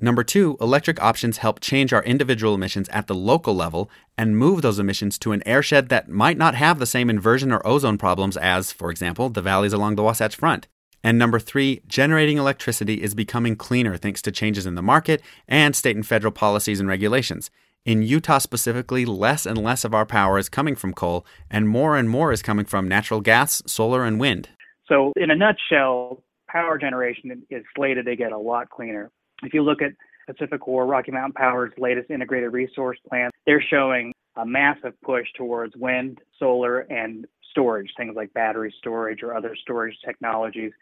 Number 0.00 0.22
two, 0.22 0.56
electric 0.60 1.02
options 1.02 1.38
help 1.38 1.58
change 1.58 1.92
our 1.92 2.04
individual 2.04 2.54
emissions 2.54 2.88
at 2.90 3.08
the 3.08 3.16
local 3.16 3.54
level 3.54 3.90
and 4.16 4.36
move 4.36 4.62
those 4.62 4.78
emissions 4.78 5.18
to 5.18 5.32
an 5.32 5.42
airshed 5.44 5.88
that 5.88 6.08
might 6.08 6.36
not 6.36 6.54
have 6.54 6.78
the 6.78 6.86
same 6.86 7.10
inversion 7.10 7.50
or 7.50 7.66
ozone 7.66 7.98
problems 7.98 8.36
as, 8.36 8.70
for 8.70 8.90
example, 8.90 9.28
the 9.28 9.42
valleys 9.42 9.72
along 9.72 9.96
the 9.96 10.04
Wasatch 10.04 10.36
Front. 10.36 10.68
And 11.02 11.18
number 11.18 11.40
three, 11.40 11.82
generating 11.88 12.38
electricity 12.38 13.02
is 13.02 13.14
becoming 13.14 13.56
cleaner 13.56 13.96
thanks 13.96 14.22
to 14.22 14.32
changes 14.32 14.66
in 14.66 14.76
the 14.76 14.82
market 14.82 15.20
and 15.48 15.74
state 15.74 15.96
and 15.96 16.06
federal 16.06 16.32
policies 16.32 16.78
and 16.78 16.88
regulations. 16.88 17.50
In 17.84 18.02
Utah 18.02 18.38
specifically, 18.38 19.04
less 19.04 19.46
and 19.46 19.58
less 19.58 19.84
of 19.84 19.94
our 19.94 20.06
power 20.06 20.38
is 20.38 20.48
coming 20.48 20.76
from 20.76 20.92
coal, 20.92 21.26
and 21.50 21.68
more 21.68 21.96
and 21.96 22.08
more 22.08 22.30
is 22.32 22.42
coming 22.42 22.66
from 22.66 22.86
natural 22.86 23.20
gas, 23.20 23.62
solar, 23.66 24.04
and 24.04 24.20
wind. 24.20 24.48
So, 24.86 25.12
in 25.16 25.30
a 25.30 25.36
nutshell, 25.36 26.22
power 26.48 26.78
generation 26.78 27.42
is 27.50 27.64
slated 27.76 28.06
to 28.06 28.16
get 28.16 28.32
a 28.32 28.38
lot 28.38 28.70
cleaner. 28.70 29.10
If 29.42 29.54
you 29.54 29.62
look 29.62 29.80
at 29.82 29.92
PacifiCorp, 30.28 30.88
Rocky 30.88 31.12
Mountain 31.12 31.32
Power's 31.34 31.72
latest 31.78 32.10
integrated 32.10 32.52
resource 32.52 32.98
plan, 33.08 33.30
they're 33.46 33.62
showing 33.62 34.12
a 34.36 34.44
massive 34.44 34.94
push 35.02 35.26
towards 35.36 35.74
wind, 35.76 36.18
solar, 36.38 36.80
and 36.80 37.26
storage, 37.50 37.90
things 37.96 38.14
like 38.14 38.32
battery 38.34 38.74
storage 38.78 39.22
or 39.22 39.34
other 39.34 39.56
storage 39.60 39.96
technologies. 40.04 40.72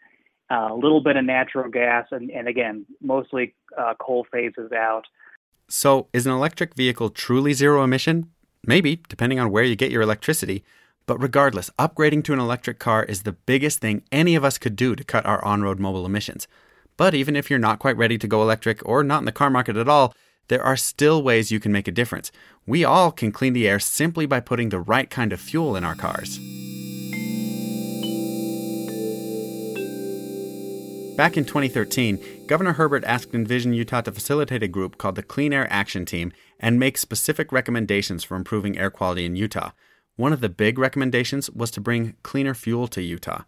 Uh, 0.49 0.69
a 0.71 0.75
little 0.75 1.01
bit 1.01 1.17
of 1.17 1.25
natural 1.25 1.69
gas, 1.69 2.05
and, 2.11 2.29
and 2.31 2.47
again, 2.47 2.85
mostly 3.01 3.53
uh, 3.77 3.93
coal 3.99 4.25
phases 4.31 4.71
out. 4.71 5.03
So, 5.67 6.07
is 6.13 6.25
an 6.25 6.31
electric 6.31 6.75
vehicle 6.75 7.09
truly 7.09 7.51
zero 7.51 7.83
emission? 7.83 8.31
Maybe, 8.65 9.01
depending 9.09 9.39
on 9.39 9.51
where 9.51 9.65
you 9.65 9.75
get 9.75 9.91
your 9.91 10.01
electricity. 10.01 10.63
But 11.05 11.21
regardless, 11.21 11.69
upgrading 11.77 12.23
to 12.25 12.33
an 12.33 12.39
electric 12.39 12.79
car 12.79 13.03
is 13.03 13.23
the 13.23 13.33
biggest 13.33 13.79
thing 13.79 14.03
any 14.11 14.35
of 14.35 14.45
us 14.45 14.57
could 14.57 14.75
do 14.75 14.95
to 14.95 15.03
cut 15.03 15.25
our 15.25 15.43
on 15.43 15.63
road 15.63 15.79
mobile 15.79 16.05
emissions. 16.05 16.47
But 16.97 17.13
even 17.13 17.35
if 17.35 17.49
you're 17.49 17.59
not 17.59 17.79
quite 17.79 17.95
ready 17.95 18.17
to 18.17 18.27
go 18.27 18.41
electric 18.41 18.85
or 18.87 19.03
not 19.03 19.19
in 19.19 19.25
the 19.25 19.31
car 19.31 19.51
market 19.51 19.77
at 19.77 19.87
all, 19.87 20.13
there 20.47 20.63
are 20.63 20.77
still 20.77 21.21
ways 21.21 21.51
you 21.51 21.59
can 21.59 21.71
make 21.71 21.87
a 21.87 21.91
difference. 21.91 22.31
We 22.65 22.83
all 22.83 23.11
can 23.11 23.31
clean 23.31 23.53
the 23.53 23.67
air 23.67 23.79
simply 23.79 24.25
by 24.25 24.39
putting 24.39 24.69
the 24.69 24.79
right 24.79 25.09
kind 25.09 25.31
of 25.31 25.39
fuel 25.39 25.75
in 25.75 25.83
our 25.83 25.95
cars. 25.95 26.39
Back 31.17 31.35
in 31.35 31.45
2013, 31.45 32.45
Governor 32.45 32.73
Herbert 32.73 33.03
asked 33.03 33.33
Envision 33.33 33.73
Utah 33.73 34.01
to 34.01 34.11
facilitate 34.11 34.61
a 34.61 34.67
group 34.67 34.97
called 34.99 35.15
the 35.15 35.23
Clean 35.23 35.51
Air 35.51 35.67
Action 35.71 36.05
Team 36.05 36.31
and 36.59 36.79
make 36.79 36.97
specific 36.97 37.51
recommendations 37.51 38.23
for 38.23 38.35
improving 38.35 38.77
air 38.77 38.91
quality 38.91 39.25
in 39.25 39.35
Utah. 39.35 39.71
One 40.15 40.31
of 40.31 40.41
the 40.41 40.49
big 40.49 40.77
recommendations 40.77 41.49
was 41.49 41.71
to 41.71 41.81
bring 41.81 42.15
cleaner 42.21 42.53
fuel 42.53 42.87
to 42.89 43.01
Utah. 43.01 43.43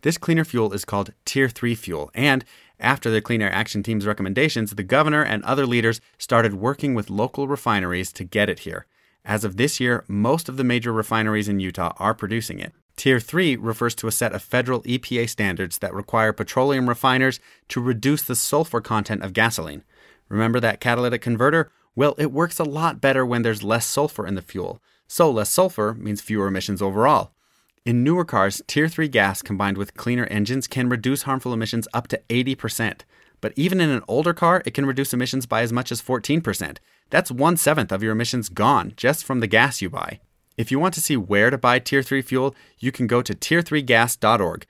This 0.00 0.18
cleaner 0.18 0.44
fuel 0.44 0.72
is 0.72 0.84
called 0.84 1.12
Tier 1.24 1.48
3 1.48 1.74
fuel, 1.74 2.10
and 2.14 2.44
after 2.82 3.10
the 3.10 3.22
Clean 3.22 3.40
Air 3.40 3.52
Action 3.52 3.82
Team's 3.82 4.06
recommendations, 4.06 4.72
the 4.72 4.82
governor 4.82 5.22
and 5.22 5.42
other 5.44 5.66
leaders 5.66 6.00
started 6.18 6.54
working 6.54 6.94
with 6.94 7.08
local 7.08 7.48
refineries 7.48 8.12
to 8.12 8.24
get 8.24 8.50
it 8.50 8.60
here. 8.60 8.86
As 9.24 9.44
of 9.44 9.56
this 9.56 9.80
year, 9.80 10.04
most 10.08 10.48
of 10.48 10.56
the 10.56 10.64
major 10.64 10.92
refineries 10.92 11.48
in 11.48 11.60
Utah 11.60 11.94
are 11.98 12.14
producing 12.14 12.58
it. 12.58 12.72
Tier 12.96 13.20
3 13.20 13.56
refers 13.56 13.94
to 13.96 14.06
a 14.06 14.12
set 14.12 14.32
of 14.32 14.42
federal 14.42 14.82
EPA 14.82 15.28
standards 15.28 15.78
that 15.78 15.94
require 15.94 16.32
petroleum 16.32 16.88
refiners 16.88 17.40
to 17.68 17.80
reduce 17.80 18.22
the 18.22 18.36
sulfur 18.36 18.80
content 18.80 19.22
of 19.22 19.32
gasoline. 19.32 19.82
Remember 20.28 20.60
that 20.60 20.80
catalytic 20.80 21.22
converter? 21.22 21.70
Well, 21.94 22.14
it 22.18 22.32
works 22.32 22.58
a 22.58 22.64
lot 22.64 23.00
better 23.00 23.24
when 23.24 23.42
there's 23.42 23.62
less 23.62 23.86
sulfur 23.86 24.26
in 24.26 24.34
the 24.34 24.42
fuel. 24.42 24.80
So, 25.06 25.30
less 25.30 25.50
sulfur 25.50 25.94
means 25.94 26.20
fewer 26.20 26.46
emissions 26.46 26.80
overall. 26.80 27.31
In 27.84 28.04
newer 28.04 28.24
cars, 28.24 28.62
Tier 28.68 28.86
3 28.86 29.08
gas 29.08 29.42
combined 29.42 29.76
with 29.76 29.94
cleaner 29.94 30.26
engines 30.26 30.68
can 30.68 30.88
reduce 30.88 31.22
harmful 31.22 31.52
emissions 31.52 31.88
up 31.92 32.06
to 32.08 32.20
80%. 32.28 33.00
But 33.40 33.52
even 33.56 33.80
in 33.80 33.90
an 33.90 34.04
older 34.06 34.32
car, 34.32 34.62
it 34.64 34.72
can 34.72 34.86
reduce 34.86 35.12
emissions 35.12 35.46
by 35.46 35.62
as 35.62 35.72
much 35.72 35.90
as 35.90 36.00
14%. 36.00 36.76
That's 37.10 37.32
one 37.32 37.56
seventh 37.56 37.90
of 37.90 38.00
your 38.00 38.12
emissions 38.12 38.48
gone 38.48 38.92
just 38.96 39.24
from 39.24 39.40
the 39.40 39.48
gas 39.48 39.82
you 39.82 39.90
buy. 39.90 40.20
If 40.56 40.70
you 40.70 40.78
want 40.78 40.94
to 40.94 41.00
see 41.00 41.16
where 41.16 41.50
to 41.50 41.58
buy 41.58 41.80
Tier 41.80 42.02
3 42.02 42.22
fuel, 42.22 42.54
you 42.78 42.92
can 42.92 43.08
go 43.08 43.20
to 43.20 43.34
tier3gas.org. 43.34 44.64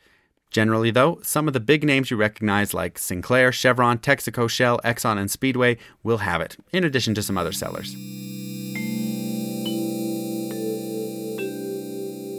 Generally, 0.50 0.92
though, 0.92 1.19
some 1.23 1.47
of 1.47 1.52
the 1.52 1.61
big 1.61 1.85
names 1.85 2.11
you 2.11 2.16
recognize 2.16 2.73
like 2.73 2.99
Sinclair, 2.99 3.52
Chevron, 3.52 3.99
Texaco, 3.99 4.49
Shell, 4.49 4.81
Exxon, 4.85 5.19
and 5.19 5.31
Speedway 5.31 5.76
will 6.02 6.19
have 6.19 6.40
it, 6.40 6.57
in 6.73 6.83
addition 6.83 7.14
to 7.14 7.23
some 7.23 7.37
other 7.37 7.52
sellers. 7.52 7.95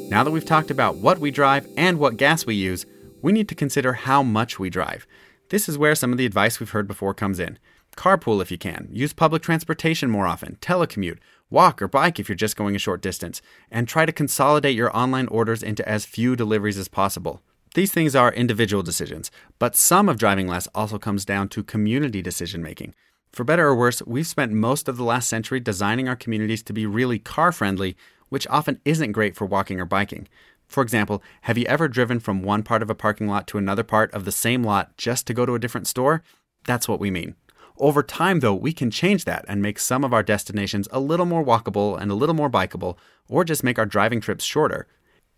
Now 0.10 0.24
that 0.24 0.32
we've 0.32 0.46
talked 0.46 0.70
about 0.70 0.98
what 0.98 1.20
we 1.20 1.32
drive 1.32 1.68
and 1.76 1.98
what 1.98 2.18
gas 2.18 2.46
we 2.46 2.56
use, 2.56 2.86
we 3.22 3.32
need 3.32 3.50
to 3.50 3.56
consider 3.56 3.94
how 3.94 4.22
much 4.22 4.60
we 4.60 4.70
drive. 4.70 5.08
This 5.50 5.68
is 5.68 5.78
where 5.78 5.96
some 5.96 6.12
of 6.12 6.18
the 6.18 6.26
advice 6.26 6.60
we've 6.60 6.70
heard 6.70 6.88
before 6.88 7.14
comes 7.14 7.40
in. 7.40 7.58
Carpool 7.96 8.42
if 8.42 8.52
you 8.52 8.58
can, 8.58 8.90
use 8.92 9.14
public 9.14 9.42
transportation 9.42 10.10
more 10.10 10.28
often, 10.28 10.58
telecommute, 10.62 11.20
walk 11.50 11.82
or 11.82 11.88
bike 11.88 12.20
if 12.20 12.28
you're 12.28 12.36
just 12.36 12.56
going 12.56 12.76
a 12.76 12.80
short 12.80 13.02
distance, 13.02 13.42
and 13.72 13.88
try 13.88 14.06
to 14.06 14.12
consolidate 14.12 14.76
your 14.76 14.96
online 14.96 15.28
orders 15.28 15.64
into 15.64 15.88
as 15.88 16.06
few 16.06 16.36
deliveries 16.36 16.78
as 16.78 16.88
possible. 16.88 17.42
These 17.76 17.92
things 17.92 18.16
are 18.16 18.32
individual 18.34 18.84
decisions, 18.84 19.32
but 19.58 19.76
some 19.76 20.10
of 20.10 20.20
driving 20.20 20.48
less 20.48 20.68
also 20.76 21.00
comes 21.00 21.26
down 21.26 21.50
to 21.50 21.64
community 21.64 22.22
decision 22.22 22.62
making. 22.62 22.94
For 23.32 23.44
better 23.44 23.68
or 23.68 23.76
worse, 23.76 24.02
we've 24.06 24.28
spent 24.28 24.52
most 24.52 24.88
of 24.88 24.98
the 24.98 25.04
last 25.04 25.28
century 25.28 25.60
designing 25.60 26.08
our 26.08 26.16
communities 26.16 26.62
to 26.64 26.74
be 26.74 26.86
really 26.86 27.18
car 27.18 27.52
friendly, 27.52 27.98
which 28.34 28.48
often 28.48 28.82
isn't 28.84 29.12
great 29.12 29.36
for 29.36 29.46
walking 29.46 29.80
or 29.80 29.86
biking. 29.86 30.28
For 30.66 30.82
example, 30.82 31.22
have 31.42 31.56
you 31.56 31.66
ever 31.66 31.88
driven 31.88 32.20
from 32.20 32.42
one 32.42 32.64
part 32.64 32.82
of 32.82 32.90
a 32.90 32.96
parking 32.96 33.28
lot 33.28 33.46
to 33.50 33.60
another 33.60 33.84
part 33.84 34.12
of 34.12 34.26
the 34.26 34.32
same 34.32 34.64
lot 34.64 34.98
just 34.98 35.28
to 35.28 35.36
go 35.36 35.46
to 35.46 35.54
a 35.54 35.60
different 35.60 35.86
store? 35.88 36.24
That's 36.66 36.88
what 36.88 37.00
we 37.00 37.12
mean. 37.12 37.36
Over 37.78 38.02
time, 38.02 38.40
though, 38.40 38.56
we 38.56 38.74
can 38.74 38.90
change 38.90 39.26
that 39.26 39.46
and 39.48 39.62
make 39.62 39.78
some 39.78 40.04
of 40.04 40.16
our 40.16 40.24
destinations 40.24 40.88
a 40.90 41.00
little 41.00 41.28
more 41.28 41.46
walkable 41.46 41.96
and 41.96 42.10
a 42.10 42.16
little 42.16 42.34
more 42.34 42.50
bikeable, 42.50 42.98
or 43.30 43.44
just 43.44 43.64
make 43.64 43.78
our 43.78 43.86
driving 43.86 44.20
trips 44.20 44.44
shorter. 44.44 44.88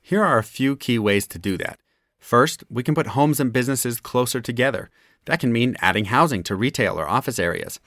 Here 0.02 0.24
are 0.24 0.38
a 0.38 0.44
few 0.44 0.78
key 0.78 0.98
ways 0.98 1.28
to 1.28 1.38
do 1.38 1.58
that. 1.58 1.82
First, 2.18 2.64
we 2.70 2.82
can 2.82 2.96
put 2.96 3.08
homes 3.08 3.42
and 3.42 3.52
businesses 3.52 4.00
closer 4.00 4.40
together. 4.40 4.90
That 5.26 5.42
can 5.42 5.52
mean 5.52 5.76
adding 5.82 6.06
housing 6.06 6.44
to 6.44 6.56
retail 6.56 6.98
or 6.98 7.10
office 7.10 7.40
areas. 7.40 7.82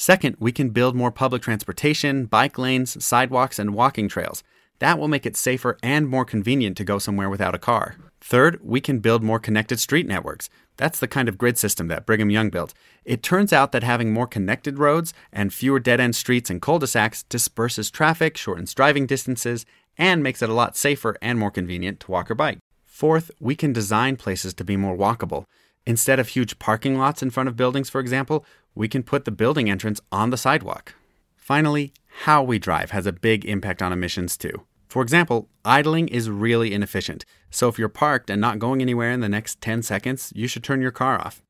Second, 0.00 0.36
we 0.38 0.52
can 0.52 0.70
build 0.70 0.94
more 0.94 1.10
public 1.10 1.42
transportation, 1.42 2.26
bike 2.26 2.56
lanes, 2.56 3.04
sidewalks, 3.04 3.58
and 3.58 3.74
walking 3.74 4.06
trails. 4.06 4.44
That 4.78 4.96
will 4.96 5.08
make 5.08 5.26
it 5.26 5.36
safer 5.36 5.76
and 5.82 6.06
more 6.06 6.24
convenient 6.24 6.76
to 6.76 6.84
go 6.84 7.00
somewhere 7.00 7.28
without 7.28 7.56
a 7.56 7.58
car. 7.58 7.96
Third, 8.20 8.60
we 8.62 8.80
can 8.80 9.00
build 9.00 9.24
more 9.24 9.40
connected 9.40 9.80
street 9.80 10.06
networks. 10.06 10.48
That's 10.76 11.00
the 11.00 11.08
kind 11.08 11.28
of 11.28 11.36
grid 11.36 11.58
system 11.58 11.88
that 11.88 12.06
Brigham 12.06 12.30
Young 12.30 12.48
built. 12.48 12.74
It 13.04 13.24
turns 13.24 13.52
out 13.52 13.72
that 13.72 13.82
having 13.82 14.12
more 14.12 14.28
connected 14.28 14.78
roads 14.78 15.12
and 15.32 15.52
fewer 15.52 15.80
dead 15.80 15.98
end 15.98 16.14
streets 16.14 16.48
and 16.48 16.62
cul 16.62 16.78
de 16.78 16.86
sacs 16.86 17.24
disperses 17.24 17.90
traffic, 17.90 18.36
shortens 18.36 18.74
driving 18.74 19.04
distances, 19.04 19.66
and 19.98 20.22
makes 20.22 20.42
it 20.42 20.48
a 20.48 20.54
lot 20.54 20.76
safer 20.76 21.16
and 21.20 21.40
more 21.40 21.50
convenient 21.50 21.98
to 22.00 22.12
walk 22.12 22.30
or 22.30 22.36
bike. 22.36 22.58
Fourth, 22.86 23.32
we 23.40 23.56
can 23.56 23.72
design 23.72 24.14
places 24.14 24.54
to 24.54 24.64
be 24.64 24.76
more 24.76 24.96
walkable. 24.96 25.46
Instead 25.88 26.20
of 26.20 26.28
huge 26.28 26.58
parking 26.58 26.98
lots 26.98 27.22
in 27.22 27.30
front 27.30 27.48
of 27.48 27.56
buildings, 27.56 27.88
for 27.88 27.98
example, 27.98 28.44
we 28.78 28.86
can 28.86 29.02
put 29.02 29.24
the 29.24 29.32
building 29.32 29.68
entrance 29.68 30.00
on 30.12 30.30
the 30.30 30.36
sidewalk. 30.36 30.94
Finally, 31.36 31.92
how 32.22 32.44
we 32.44 32.60
drive 32.60 32.92
has 32.92 33.06
a 33.06 33.12
big 33.12 33.44
impact 33.44 33.82
on 33.82 33.92
emissions 33.92 34.36
too. 34.36 34.62
For 34.86 35.02
example, 35.02 35.48
idling 35.64 36.06
is 36.06 36.30
really 36.30 36.72
inefficient, 36.72 37.24
so 37.50 37.66
if 37.66 37.76
you're 37.76 37.88
parked 37.88 38.30
and 38.30 38.40
not 38.40 38.60
going 38.60 38.80
anywhere 38.80 39.10
in 39.10 39.18
the 39.18 39.28
next 39.28 39.60
10 39.60 39.82
seconds, 39.82 40.32
you 40.36 40.46
should 40.46 40.62
turn 40.62 40.80
your 40.80 40.92
car 40.92 41.20
off. 41.20 41.42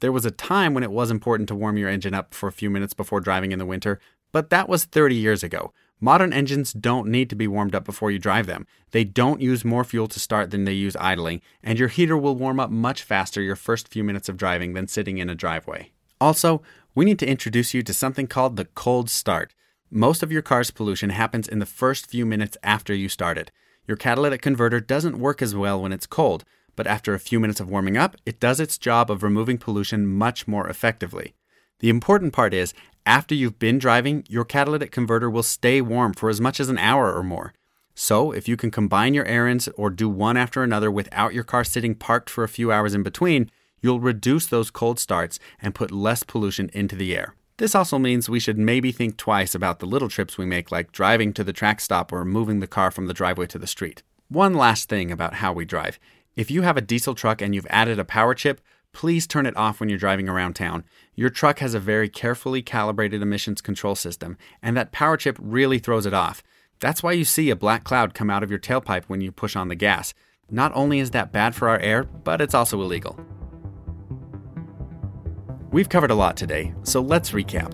There 0.00 0.12
was 0.12 0.26
a 0.26 0.30
time 0.30 0.74
when 0.74 0.84
it 0.84 0.92
was 0.92 1.10
important 1.10 1.48
to 1.48 1.54
warm 1.54 1.78
your 1.78 1.88
engine 1.88 2.12
up 2.12 2.34
for 2.34 2.46
a 2.46 2.52
few 2.52 2.68
minutes 2.68 2.92
before 2.92 3.20
driving 3.20 3.52
in 3.52 3.58
the 3.58 3.64
winter, 3.64 3.98
but 4.30 4.50
that 4.50 4.68
was 4.68 4.84
30 4.84 5.14
years 5.14 5.42
ago. 5.42 5.72
Modern 5.98 6.34
engines 6.34 6.74
don't 6.74 7.08
need 7.08 7.30
to 7.30 7.36
be 7.36 7.48
warmed 7.48 7.74
up 7.74 7.86
before 7.86 8.10
you 8.10 8.18
drive 8.18 8.44
them. 8.44 8.66
They 8.90 9.02
don't 9.02 9.40
use 9.40 9.64
more 9.64 9.82
fuel 9.82 10.08
to 10.08 10.20
start 10.20 10.50
than 10.50 10.64
they 10.64 10.74
use 10.74 10.94
idling, 10.96 11.40
and 11.62 11.78
your 11.78 11.88
heater 11.88 12.18
will 12.18 12.36
warm 12.36 12.60
up 12.60 12.70
much 12.70 13.02
faster 13.02 13.40
your 13.40 13.56
first 13.56 13.88
few 13.88 14.04
minutes 14.04 14.28
of 14.28 14.36
driving 14.36 14.74
than 14.74 14.88
sitting 14.88 15.16
in 15.16 15.30
a 15.30 15.34
driveway. 15.34 15.92
Also, 16.20 16.62
we 16.94 17.04
need 17.04 17.18
to 17.18 17.28
introduce 17.28 17.74
you 17.74 17.82
to 17.82 17.92
something 17.92 18.26
called 18.26 18.56
the 18.56 18.64
cold 18.64 19.10
start. 19.10 19.54
Most 19.90 20.22
of 20.22 20.32
your 20.32 20.42
car's 20.42 20.70
pollution 20.70 21.10
happens 21.10 21.46
in 21.46 21.58
the 21.58 21.66
first 21.66 22.06
few 22.06 22.26
minutes 22.26 22.56
after 22.62 22.94
you 22.94 23.08
start 23.08 23.38
it. 23.38 23.50
Your 23.86 23.96
catalytic 23.96 24.42
converter 24.42 24.80
doesn't 24.80 25.18
work 25.18 25.40
as 25.40 25.54
well 25.54 25.80
when 25.80 25.92
it's 25.92 26.06
cold, 26.06 26.44
but 26.74 26.86
after 26.86 27.14
a 27.14 27.20
few 27.20 27.38
minutes 27.38 27.60
of 27.60 27.70
warming 27.70 27.96
up, 27.96 28.16
it 28.26 28.40
does 28.40 28.60
its 28.60 28.78
job 28.78 29.10
of 29.10 29.22
removing 29.22 29.58
pollution 29.58 30.06
much 30.06 30.48
more 30.48 30.68
effectively. 30.68 31.34
The 31.78 31.88
important 31.88 32.32
part 32.32 32.54
is, 32.54 32.74
after 33.04 33.34
you've 33.34 33.58
been 33.58 33.78
driving, 33.78 34.24
your 34.28 34.44
catalytic 34.44 34.90
converter 34.90 35.30
will 35.30 35.42
stay 35.42 35.80
warm 35.80 36.14
for 36.14 36.28
as 36.28 36.40
much 36.40 36.58
as 36.58 36.68
an 36.68 36.78
hour 36.78 37.14
or 37.14 37.22
more. 37.22 37.52
So, 37.94 38.32
if 38.32 38.48
you 38.48 38.56
can 38.56 38.70
combine 38.70 39.14
your 39.14 39.24
errands 39.24 39.68
or 39.76 39.90
do 39.90 40.08
one 40.08 40.36
after 40.36 40.62
another 40.62 40.90
without 40.90 41.32
your 41.32 41.44
car 41.44 41.64
sitting 41.64 41.94
parked 41.94 42.28
for 42.28 42.44
a 42.44 42.48
few 42.48 42.72
hours 42.72 42.94
in 42.94 43.02
between, 43.02 43.50
you'll 43.80 44.00
reduce 44.00 44.46
those 44.46 44.70
cold 44.70 44.98
starts 44.98 45.38
and 45.60 45.74
put 45.74 45.90
less 45.90 46.22
pollution 46.22 46.70
into 46.72 46.96
the 46.96 47.16
air. 47.16 47.34
This 47.58 47.74
also 47.74 47.98
means 47.98 48.28
we 48.28 48.40
should 48.40 48.58
maybe 48.58 48.92
think 48.92 49.16
twice 49.16 49.54
about 49.54 49.78
the 49.78 49.86
little 49.86 50.10
trips 50.10 50.36
we 50.36 50.44
make, 50.44 50.70
like 50.70 50.92
driving 50.92 51.32
to 51.32 51.44
the 51.44 51.54
track 51.54 51.80
stop 51.80 52.12
or 52.12 52.24
moving 52.24 52.60
the 52.60 52.66
car 52.66 52.90
from 52.90 53.06
the 53.06 53.14
driveway 53.14 53.46
to 53.46 53.58
the 53.58 53.66
street. 53.66 54.02
One 54.28 54.54
last 54.54 54.88
thing 54.88 55.10
about 55.10 55.34
how 55.34 55.52
we 55.52 55.64
drive. 55.64 55.98
If 56.34 56.50
you 56.50 56.62
have 56.62 56.76
a 56.76 56.82
diesel 56.82 57.14
truck 57.14 57.40
and 57.40 57.54
you've 57.54 57.66
added 57.70 57.98
a 57.98 58.04
power 58.04 58.34
chip, 58.34 58.60
please 58.92 59.26
turn 59.26 59.46
it 59.46 59.56
off 59.56 59.80
when 59.80 59.88
you're 59.88 59.98
driving 59.98 60.28
around 60.28 60.54
town. 60.54 60.84
Your 61.14 61.30
truck 61.30 61.60
has 61.60 61.72
a 61.72 61.80
very 61.80 62.08
carefully 62.08 62.60
calibrated 62.60 63.22
emissions 63.22 63.62
control 63.62 63.94
system, 63.94 64.36
and 64.62 64.76
that 64.76 64.92
power 64.92 65.16
chip 65.16 65.38
really 65.40 65.78
throws 65.78 66.04
it 66.04 66.14
off. 66.14 66.42
That's 66.80 67.02
why 67.02 67.12
you 67.12 67.24
see 67.24 67.48
a 67.48 67.56
black 67.56 67.84
cloud 67.84 68.12
come 68.12 68.28
out 68.28 68.42
of 68.42 68.50
your 68.50 68.58
tailpipe 68.58 69.04
when 69.04 69.22
you 69.22 69.32
push 69.32 69.56
on 69.56 69.68
the 69.68 69.74
gas. 69.74 70.12
Not 70.50 70.72
only 70.74 70.98
is 70.98 71.12
that 71.12 71.32
bad 71.32 71.54
for 71.54 71.68
our 71.68 71.78
air, 71.78 72.04
but 72.04 72.40
it's 72.40 72.54
also 72.54 72.80
illegal. 72.82 73.18
We've 75.76 75.90
covered 75.90 76.10
a 76.10 76.14
lot 76.14 76.38
today, 76.38 76.72
so 76.84 77.02
let's 77.02 77.32
recap. 77.32 77.70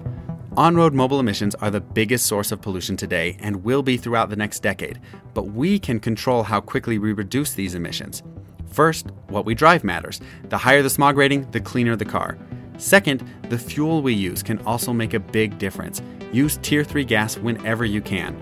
On 0.56 0.75
road 0.75 0.92
mobile 0.92 1.21
emissions 1.21 1.54
are 1.54 1.71
the 1.71 1.80
biggest 1.80 2.26
source 2.26 2.50
of 2.50 2.61
pollution 2.61 2.97
today 2.97 3.37
and 3.38 3.62
will 3.62 3.80
be 3.80 3.97
throughout 3.97 4.28
the 4.28 4.35
next 4.35 4.59
decade, 4.59 5.00
but 5.35 5.52
we 5.52 5.78
can 5.78 6.00
control 6.00 6.42
how 6.42 6.61
quickly 6.61 6.99
we 6.99 7.12
reduce 7.12 7.54
these 7.54 7.76
emissions. 7.76 8.25
First, 8.73 9.12
what 9.28 9.44
we 9.44 9.54
drive 9.54 9.85
matters. 9.85 10.21
The 10.49 10.59
higher 10.59 10.82
the 10.82 10.90
smog 10.90 11.16
rating, 11.16 11.49
the 11.52 11.61
cleaner 11.61 11.94
the 11.94 12.04
car. 12.04 12.37
Second, 12.76 13.23
the 13.50 13.56
fuel 13.56 14.02
we 14.02 14.14
use 14.14 14.42
can 14.42 14.59
also 14.66 14.92
make 14.92 15.14
a 15.14 15.21
big 15.21 15.56
difference. 15.61 16.02
Use 16.32 16.56
Tier 16.56 16.82
3 16.82 17.04
gas 17.04 17.38
whenever 17.38 17.85
you 17.85 18.00
can. 18.00 18.37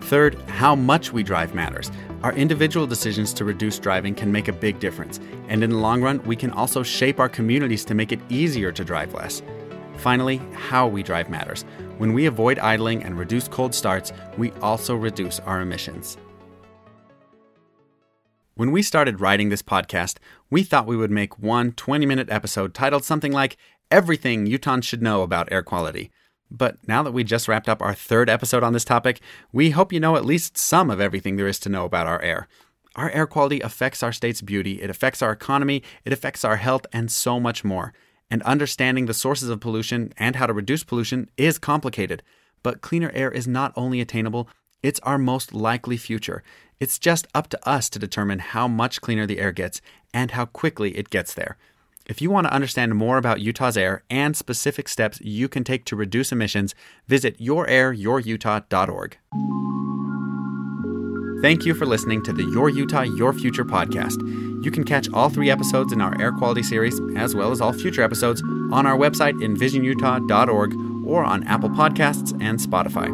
Third, 0.00 0.34
how 0.48 0.74
much 0.74 1.12
we 1.12 1.22
drive 1.22 1.54
matters. 1.54 1.92
Our 2.22 2.32
individual 2.32 2.86
decisions 2.86 3.32
to 3.34 3.44
reduce 3.44 3.78
driving 3.78 4.14
can 4.14 4.32
make 4.32 4.48
a 4.48 4.52
big 4.52 4.80
difference, 4.80 5.20
and 5.48 5.62
in 5.62 5.70
the 5.70 5.76
long 5.76 6.02
run, 6.02 6.22
we 6.24 6.34
can 6.34 6.50
also 6.50 6.82
shape 6.82 7.20
our 7.20 7.28
communities 7.28 7.84
to 7.84 7.94
make 7.94 8.10
it 8.10 8.20
easier 8.28 8.72
to 8.72 8.84
drive 8.84 9.12
less. 9.12 9.42
Finally, 9.98 10.40
how 10.54 10.86
we 10.86 11.02
drive 11.02 11.28
matters. 11.28 11.64
When 11.98 12.14
we 12.14 12.26
avoid 12.26 12.58
idling 12.58 13.04
and 13.04 13.18
reduce 13.18 13.48
cold 13.48 13.74
starts, 13.74 14.12
we 14.36 14.50
also 14.62 14.94
reduce 14.94 15.40
our 15.40 15.60
emissions. 15.60 16.16
When 18.54 18.72
we 18.72 18.82
started 18.82 19.20
writing 19.20 19.50
this 19.50 19.62
podcast, 19.62 20.16
we 20.50 20.62
thought 20.62 20.86
we 20.86 20.96
would 20.96 21.10
make 21.10 21.38
one 21.38 21.72
20 21.72 22.06
minute 22.06 22.30
episode 22.30 22.72
titled 22.72 23.04
something 23.04 23.32
like 23.32 23.58
Everything 23.90 24.46
Utahns 24.46 24.84
Should 24.84 25.02
Know 25.02 25.22
About 25.22 25.52
Air 25.52 25.62
Quality. 25.62 26.10
But 26.50 26.76
now 26.86 27.02
that 27.02 27.12
we 27.12 27.24
just 27.24 27.48
wrapped 27.48 27.68
up 27.68 27.82
our 27.82 27.94
third 27.94 28.30
episode 28.30 28.62
on 28.62 28.72
this 28.72 28.84
topic, 28.84 29.20
we 29.52 29.70
hope 29.70 29.92
you 29.92 30.00
know 30.00 30.16
at 30.16 30.24
least 30.24 30.56
some 30.56 30.90
of 30.90 31.00
everything 31.00 31.36
there 31.36 31.48
is 31.48 31.58
to 31.60 31.68
know 31.68 31.84
about 31.84 32.06
our 32.06 32.22
air. 32.22 32.48
Our 32.94 33.10
air 33.10 33.26
quality 33.26 33.60
affects 33.60 34.02
our 34.02 34.12
state's 34.12 34.40
beauty, 34.40 34.80
it 34.80 34.88
affects 34.88 35.20
our 35.20 35.32
economy, 35.32 35.82
it 36.04 36.12
affects 36.12 36.44
our 36.44 36.56
health, 36.56 36.86
and 36.92 37.10
so 37.10 37.38
much 37.38 37.62
more. 37.64 37.92
And 38.30 38.42
understanding 38.42 39.06
the 39.06 39.14
sources 39.14 39.48
of 39.48 39.60
pollution 39.60 40.12
and 40.16 40.36
how 40.36 40.46
to 40.46 40.52
reduce 40.52 40.82
pollution 40.82 41.28
is 41.36 41.58
complicated. 41.58 42.22
But 42.62 42.80
cleaner 42.80 43.10
air 43.12 43.30
is 43.30 43.46
not 43.46 43.72
only 43.76 44.00
attainable, 44.00 44.48
it's 44.82 45.00
our 45.00 45.18
most 45.18 45.52
likely 45.52 45.96
future. 45.96 46.42
It's 46.80 46.98
just 46.98 47.26
up 47.34 47.48
to 47.48 47.68
us 47.68 47.88
to 47.90 47.98
determine 47.98 48.38
how 48.38 48.66
much 48.68 49.00
cleaner 49.00 49.26
the 49.26 49.38
air 49.38 49.52
gets 49.52 49.80
and 50.12 50.32
how 50.32 50.46
quickly 50.46 50.96
it 50.96 51.10
gets 51.10 51.34
there. 51.34 51.56
If 52.08 52.22
you 52.22 52.30
want 52.30 52.46
to 52.46 52.52
understand 52.52 52.94
more 52.94 53.18
about 53.18 53.40
Utah's 53.40 53.76
air 53.76 54.04
and 54.08 54.36
specific 54.36 54.88
steps 54.88 55.20
you 55.20 55.48
can 55.48 55.64
take 55.64 55.84
to 55.86 55.96
reduce 55.96 56.30
emissions, 56.30 56.72
visit 57.08 57.38
yourairyourutah.org. 57.40 59.18
Thank 61.42 61.66
you 61.66 61.74
for 61.74 61.84
listening 61.84 62.22
to 62.22 62.32
the 62.32 62.44
Your 62.44 62.68
Utah, 62.68 63.02
Your 63.02 63.32
Future 63.32 63.64
podcast. 63.64 64.20
You 64.64 64.70
can 64.70 64.84
catch 64.84 65.12
all 65.12 65.28
three 65.28 65.50
episodes 65.50 65.92
in 65.92 66.00
our 66.00 66.18
air 66.20 66.32
quality 66.32 66.62
series, 66.62 66.98
as 67.16 67.34
well 67.34 67.50
as 67.50 67.60
all 67.60 67.72
future 67.72 68.02
episodes, 68.02 68.40
on 68.72 68.86
our 68.86 68.96
website, 68.96 69.34
envisionutah.org, 69.42 71.06
or 71.06 71.24
on 71.24 71.44
Apple 71.44 71.70
Podcasts 71.70 72.32
and 72.40 72.58
Spotify. 72.58 73.10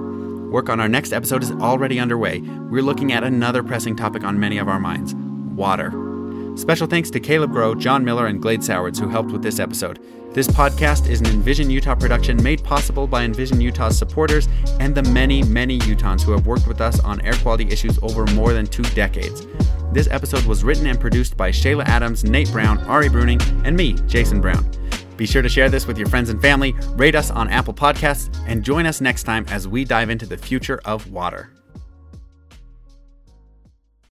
Work 0.50 0.68
on 0.68 0.80
our 0.80 0.88
next 0.88 1.12
episode 1.12 1.42
is 1.42 1.50
already 1.50 1.98
underway. 1.98 2.40
We're 2.40 2.82
looking 2.82 3.12
at 3.12 3.24
another 3.24 3.62
pressing 3.62 3.96
topic 3.96 4.22
on 4.22 4.38
many 4.38 4.58
of 4.58 4.68
our 4.68 4.78
minds 4.78 5.14
water. 5.14 6.11
Special 6.54 6.86
thanks 6.86 7.10
to 7.10 7.18
Caleb 7.18 7.50
Grow, 7.50 7.74
Jon 7.74 8.04
Miller, 8.04 8.26
and 8.26 8.40
Glade 8.40 8.62
Sowards 8.62 8.98
who 8.98 9.08
helped 9.08 9.32
with 9.32 9.42
this 9.42 9.58
episode. 9.58 9.98
This 10.34 10.46
podcast 10.46 11.08
is 11.08 11.20
an 11.20 11.26
Envision 11.28 11.70
Utah 11.70 11.94
production 11.94 12.42
made 12.42 12.62
possible 12.62 13.06
by 13.06 13.22
Envision 13.22 13.60
Utah's 13.60 13.96
supporters 13.96 14.48
and 14.78 14.94
the 14.94 15.02
many, 15.02 15.42
many 15.42 15.78
Utahns 15.80 16.22
who 16.22 16.32
have 16.32 16.46
worked 16.46 16.66
with 16.66 16.80
us 16.80 17.00
on 17.00 17.20
air 17.22 17.32
quality 17.34 17.68
issues 17.70 17.98
over 18.02 18.26
more 18.32 18.52
than 18.52 18.66
two 18.66 18.82
decades. 18.94 19.46
This 19.92 20.08
episode 20.10 20.44
was 20.44 20.62
written 20.62 20.86
and 20.86 21.00
produced 21.00 21.36
by 21.36 21.50
Shayla 21.50 21.84
Adams, 21.86 22.22
Nate 22.22 22.52
Brown, 22.52 22.78
Ari 22.80 23.08
Bruning, 23.08 23.42
and 23.64 23.76
me, 23.76 23.94
Jason 24.06 24.40
Brown. 24.40 24.70
Be 25.16 25.26
sure 25.26 25.42
to 25.42 25.48
share 25.48 25.68
this 25.68 25.86
with 25.86 25.98
your 25.98 26.08
friends 26.08 26.30
and 26.30 26.40
family, 26.40 26.72
rate 26.96 27.14
us 27.14 27.30
on 27.30 27.48
Apple 27.48 27.74
Podcasts, 27.74 28.34
and 28.46 28.62
join 28.62 28.86
us 28.86 29.00
next 29.00 29.24
time 29.24 29.46
as 29.48 29.66
we 29.66 29.84
dive 29.84 30.10
into 30.10 30.26
the 30.26 30.38
future 30.38 30.80
of 30.84 31.10
water. 31.10 31.50